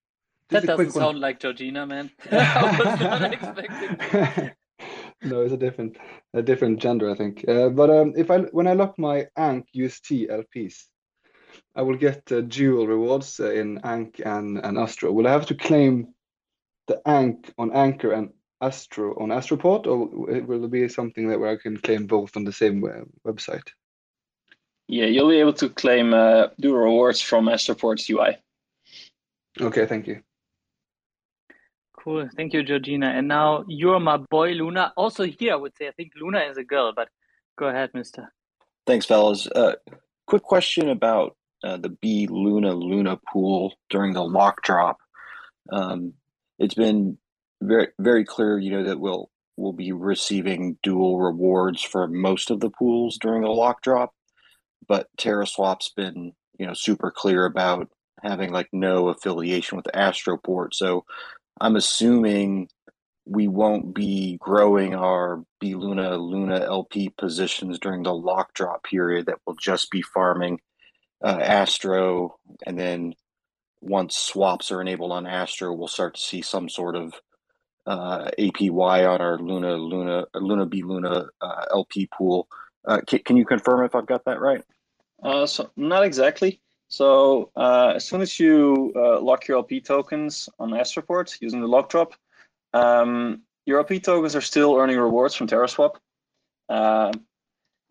[0.49, 2.11] that doesn't sound like Georgina, man.
[2.31, 4.51] I was not expecting.
[5.23, 5.97] no, it's a different
[6.33, 7.45] a different gender, I think.
[7.47, 10.85] Uh, but um, if I when I lock my ANC UST LPs,
[11.75, 15.11] I will get uh, dual rewards uh, in ANC and, and Astro.
[15.11, 16.13] Will I have to claim
[16.87, 18.29] the ANC on Anchor and
[18.61, 20.07] Astro on Astroport, or
[20.45, 23.67] will it be something that where I can claim both on the same web- website?
[24.87, 28.37] Yeah, you'll be able to claim uh, do rewards from Astroport's UI.
[29.59, 30.21] Okay, thank you.
[31.97, 32.29] Cool.
[32.35, 33.07] Thank you, Georgina.
[33.07, 34.91] And now you're my boy, Luna.
[34.97, 37.07] Also here, I would say, I think Luna is a girl, but
[37.57, 38.33] go ahead, mister.
[38.85, 39.47] Thanks, fellas.
[39.47, 39.75] Uh,
[40.27, 44.97] quick question about uh, the B Luna Luna pool during the lock drop.
[45.71, 46.13] Um,
[46.59, 47.17] it's been
[47.61, 52.59] very very clear, you know, that we'll we'll be receiving dual rewards for most of
[52.59, 54.13] the pools during the lock drop,
[54.87, 57.89] but TerraSwap's been you know super clear about
[58.21, 60.73] having like no affiliation with Astroport.
[60.73, 61.05] So
[61.59, 62.69] I'm assuming
[63.25, 69.27] we won't be growing our B Luna Luna LP positions during the lock drop period.
[69.27, 70.59] That will just be farming
[71.23, 73.13] uh, Astro, and then
[73.81, 77.13] once swaps are enabled on Astro, we'll start to see some sort of
[77.85, 82.47] uh, APY on our Luna Luna Luna B Luna uh, LP pool.
[82.85, 84.63] Uh, can, can you confirm if I've got that right?
[85.21, 86.61] Uh, so not exactly.
[86.89, 91.89] So uh, as soon as you lock your LP tokens on Astroport using the lock
[91.89, 92.13] drop,
[92.73, 95.95] um, your LP tokens are still earning rewards from TerraSwap.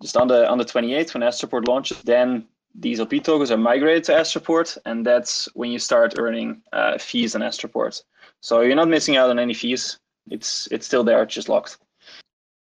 [0.02, 4.04] Just on the on the 28th when Astroport launches, then these LP tokens are migrated
[4.04, 8.02] to Astroport, and that's when you start earning uh, fees on Astroport.
[8.40, 9.98] So you're not missing out on any fees.
[10.30, 11.78] It's it's still there, it's just locked.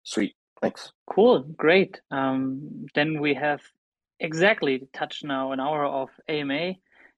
[0.04, 0.92] Sweet, thanks.
[1.08, 2.00] Cool, great.
[2.10, 3.60] Um, then we have
[4.20, 6.74] exactly touched now an hour of AMA,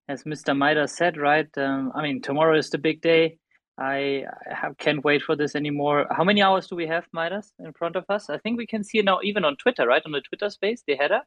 [0.09, 0.57] as Mr.
[0.57, 1.49] Maida said, right?
[1.57, 3.39] Um, I mean, tomorrow is the big day.
[3.79, 6.07] I, I have, can't wait for this anymore.
[6.11, 8.31] How many hours do we have, Midas, in front of us?
[8.31, 10.03] I think we can see it now even on Twitter, right?
[10.05, 11.23] On the Twitter space, the header.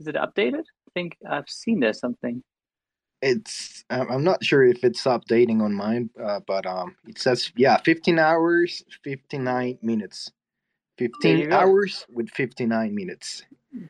[0.00, 0.60] Is it updated?
[0.60, 2.42] I think I've seen there something.
[3.20, 7.76] It's I'm not sure if it's updating on mine, uh, but um, it says yeah,
[7.78, 10.30] 15 hours, 59 minutes.
[11.00, 11.56] you 15 go.
[11.56, 13.42] hours with 59 minutes.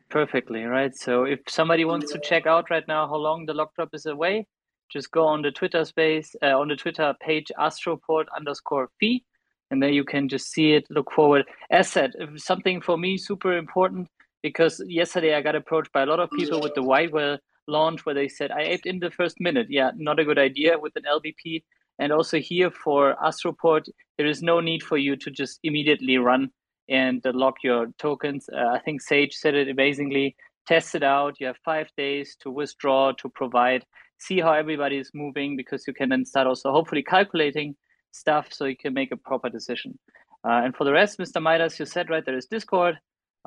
[0.08, 0.94] Perfectly, right?
[0.96, 4.06] So if somebody wants to check out right now how long the lock drop is
[4.06, 4.46] away,
[4.90, 9.24] just go on the Twitter space, uh, on the Twitter page, astroport underscore fee,
[9.70, 11.44] and there you can just see it, look forward.
[11.70, 14.08] As said, something for me super important
[14.42, 18.04] because yesterday I got approached by a lot of people with the White Whale launch
[18.06, 19.66] where they said, I aped in the first minute.
[19.68, 21.62] Yeah, not a good idea with an LBP.
[21.98, 26.50] And also here for Astroport, there is no need for you to just immediately run
[26.88, 28.48] and lock your tokens.
[28.52, 30.36] Uh, I think Sage said it amazingly.
[30.66, 31.36] Test it out.
[31.40, 33.84] You have five days to withdraw, to provide,
[34.18, 37.74] see how everybody is moving, because you can then start also hopefully calculating
[38.12, 39.98] stuff so you can make a proper decision.
[40.44, 41.42] Uh, and for the rest, Mr.
[41.42, 42.98] Midas, you said right, there is Discord,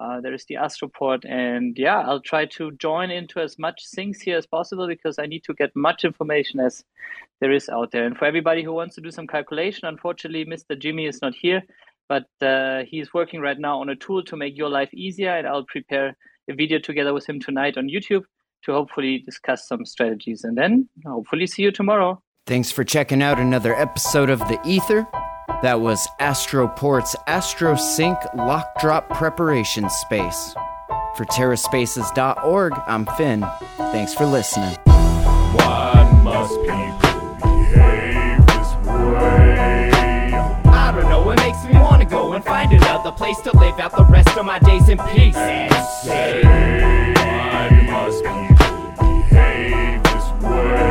[0.02, 4.20] uh, there is the Astroport, and yeah, I'll try to join into as much things
[4.20, 6.84] here as possible because I need to get much information as
[7.40, 8.06] there is out there.
[8.06, 10.78] And for everybody who wants to do some calculation, unfortunately, Mr.
[10.78, 11.62] Jimmy is not here,
[12.10, 15.48] but uh, he's working right now on a tool to make your life easier, and
[15.48, 16.18] I'll prepare
[16.50, 18.24] a video together with him tonight on YouTube
[18.64, 22.22] to hopefully discuss some strategies, and then hopefully see you tomorrow.
[22.48, 25.08] Thanks for checking out another episode of The Ether.
[25.62, 30.56] That was Astroport's AstroSync Lock Drop Preparation Space.
[31.16, 33.46] For TerraSpaces.org, I'm Finn.
[33.78, 34.76] Thanks for listening.
[34.86, 40.32] Why must people behave this way?
[40.66, 43.96] I don't know, it makes me wanna go and find another place to live out
[43.96, 45.36] the rest of my days in peace.
[45.36, 45.72] And
[46.04, 50.91] Say, why must people behave this way?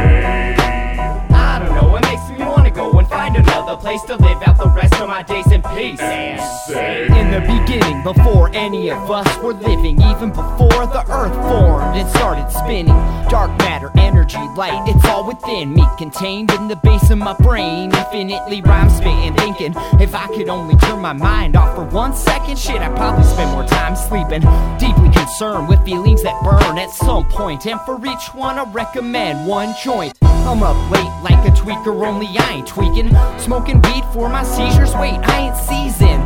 [3.71, 6.01] Another place to live out the rest of my days in peace.
[6.01, 11.97] And In the beginning, before any of us were living, even before the earth formed
[11.97, 12.87] and started spinning,
[13.29, 17.93] dark matter, energy, light, it's all within me, contained in the base of my brain.
[17.95, 22.59] Infinitely rhyme spitting, thinking if I could only turn my mind off for one second,
[22.59, 24.41] shit, I'd probably spend more time sleeping.
[24.79, 29.47] Deeply concerned with feelings that burn at some point, and for each one, I recommend
[29.47, 30.15] one joint.
[30.23, 33.15] I'm up late like a tweaker, only I ain't tweaking.
[33.61, 36.23] Smoking weed for my seizures, wait, I ain't seasoned.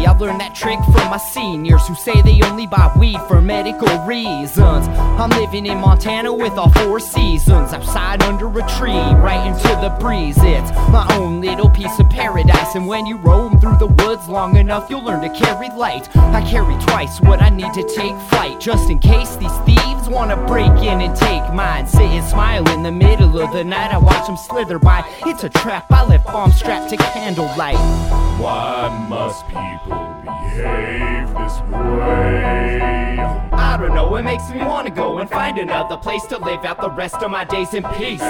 [0.00, 3.40] Exactly, I learned that trick from my seniors who say they only buy weed for
[3.40, 4.88] medical reasons.
[4.88, 7.72] I'm living in Montana with all four seasons.
[7.72, 10.36] Outside under a tree, right into the breeze.
[10.38, 12.74] It's my own little piece of paradise.
[12.74, 16.08] And when you roam through the woods long enough, you'll learn to carry light.
[16.16, 20.36] I carry twice what I need to take flight, just in case these thieves wanna
[20.46, 21.86] break in and take mine.
[21.86, 23.92] Sit and smile in the middle of the night.
[23.92, 25.04] I watch them slither by.
[25.26, 25.86] It's a trap.
[25.90, 28.19] I left bomb strapped to candlelight.
[28.40, 33.18] Why must people behave this way?
[33.52, 36.80] I don't know, it makes me wanna go and find another place to live out
[36.80, 38.20] the rest of my days in peace.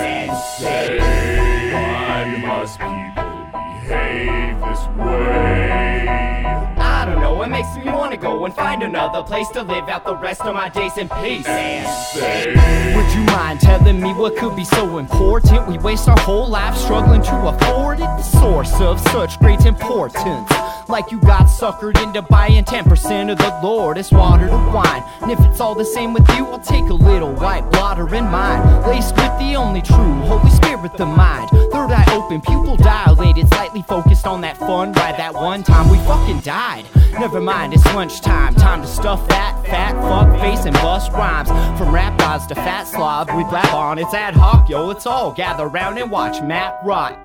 [0.59, 0.99] Say,
[1.73, 6.80] why must people behave this way?
[7.01, 10.05] I don't know, it makes me wanna go and find another place to live out
[10.05, 11.47] the rest of my days in peace.
[12.95, 15.67] Would you mind telling me what could be so important?
[15.67, 18.11] We waste our whole life struggling to afford it.
[18.19, 20.51] The source of such great importance.
[20.91, 25.03] Like you got suckered into buying 10% of the Lordest water to wine.
[25.23, 28.25] And if it's all the same with you, I'll take a little white blotter in
[28.25, 28.83] mine.
[28.89, 29.97] Laced with the only true
[30.27, 31.49] Holy Spirit, the mind.
[31.73, 35.17] Third eye open, pupil dilated, slightly focused on that fun ride.
[35.17, 36.85] That one time we fucking died.
[37.13, 38.55] Never mind, it's lunchtime.
[38.55, 41.49] Time to stuff that fat fuck face and bust rhymes.
[41.79, 43.99] From rap gods to fat slob, we blab on.
[43.99, 44.87] It's ad hoc, yo.
[44.87, 47.19] Let's all gather round and watch Matt rot.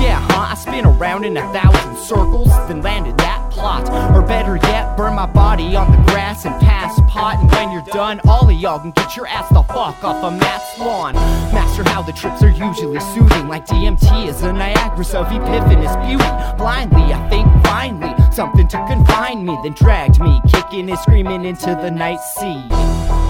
[0.00, 0.52] Yeah, huh?
[0.52, 3.88] I spin around in a thousand circles, then landed that plot.
[4.14, 7.38] Or better yet, burn my body on the grass and pass pot.
[7.40, 10.32] And when you're done, all of y'all can get your ass the fuck off of
[10.38, 11.14] Matt's lawn.
[11.52, 16.56] Master how the trips are usually soothing, like DMT is a Niagara of epiphanous beauty.
[16.56, 21.66] Blindly, I think finally something to confine me, then dragged me, kicking and screaming into
[21.66, 22.60] the night sea.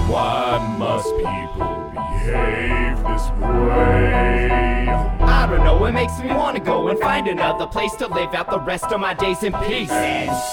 [0.09, 5.22] Why must people behave this way?
[5.53, 8.49] I don't know, it makes me wanna go and find another place to live out
[8.49, 9.87] the rest of my days in peace.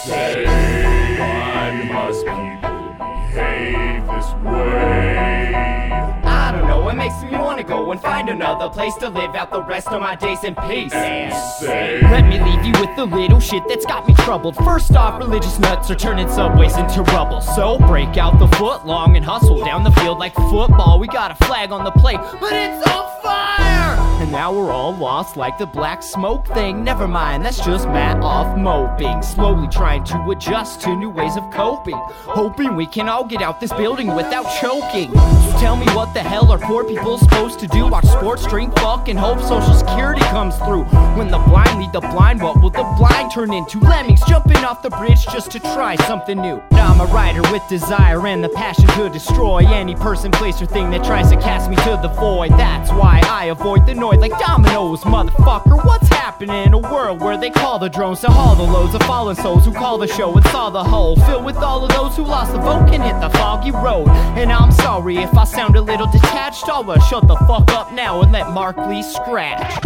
[0.05, 0.45] Say,
[1.19, 5.55] why must people behave this way?
[6.23, 9.51] I don't know, it makes me wanna go and find another place to live out
[9.51, 10.93] the rest of my days in peace.
[10.93, 14.55] Let me leave you with the little shit that's got me troubled.
[14.57, 17.41] First off, religious nuts are turning subways into rubble.
[17.41, 20.99] So break out the foot long and hustle down the field like football.
[21.01, 23.90] We got a flag on the plate, but it's on fire!
[24.31, 26.85] Now we're all lost like the black smoke thing.
[26.85, 29.23] Never mind, that's just Matt off moping.
[29.23, 31.97] Slowly trying to adjust to new ways of coping.
[31.97, 35.11] Hoping we can all get out this building without choking.
[35.11, 37.89] So tell me what the hell are poor people supposed to do?
[37.89, 40.85] Watch sports, drink, fuck, and hope social security comes through.
[41.19, 43.81] When the blind lead the blind, what will the blind turn into?
[43.81, 46.63] Lemmings jumping off the bridge just to try something new.
[46.71, 50.91] I'm a writer with desire and the passion to destroy any person, place, or thing
[50.91, 52.53] that tries to cast me to the void.
[52.53, 55.85] That's why I avoid the noise like dominoes, motherfucker.
[55.85, 59.03] What's happening in a world where they call the drones to haul the loads of
[59.03, 62.17] fallen souls who call the show and saw the hole filled with all of those
[62.17, 64.09] who lost the vote can hit the foggy road.
[64.37, 66.69] And I'm sorry if I sound a little detached.
[66.69, 69.81] I'll uh, shut the fuck up now and let Mark Lee scratch.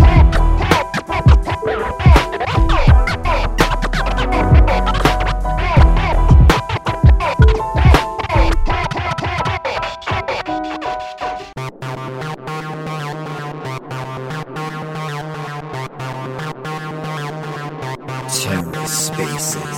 [19.14, 19.73] spaces.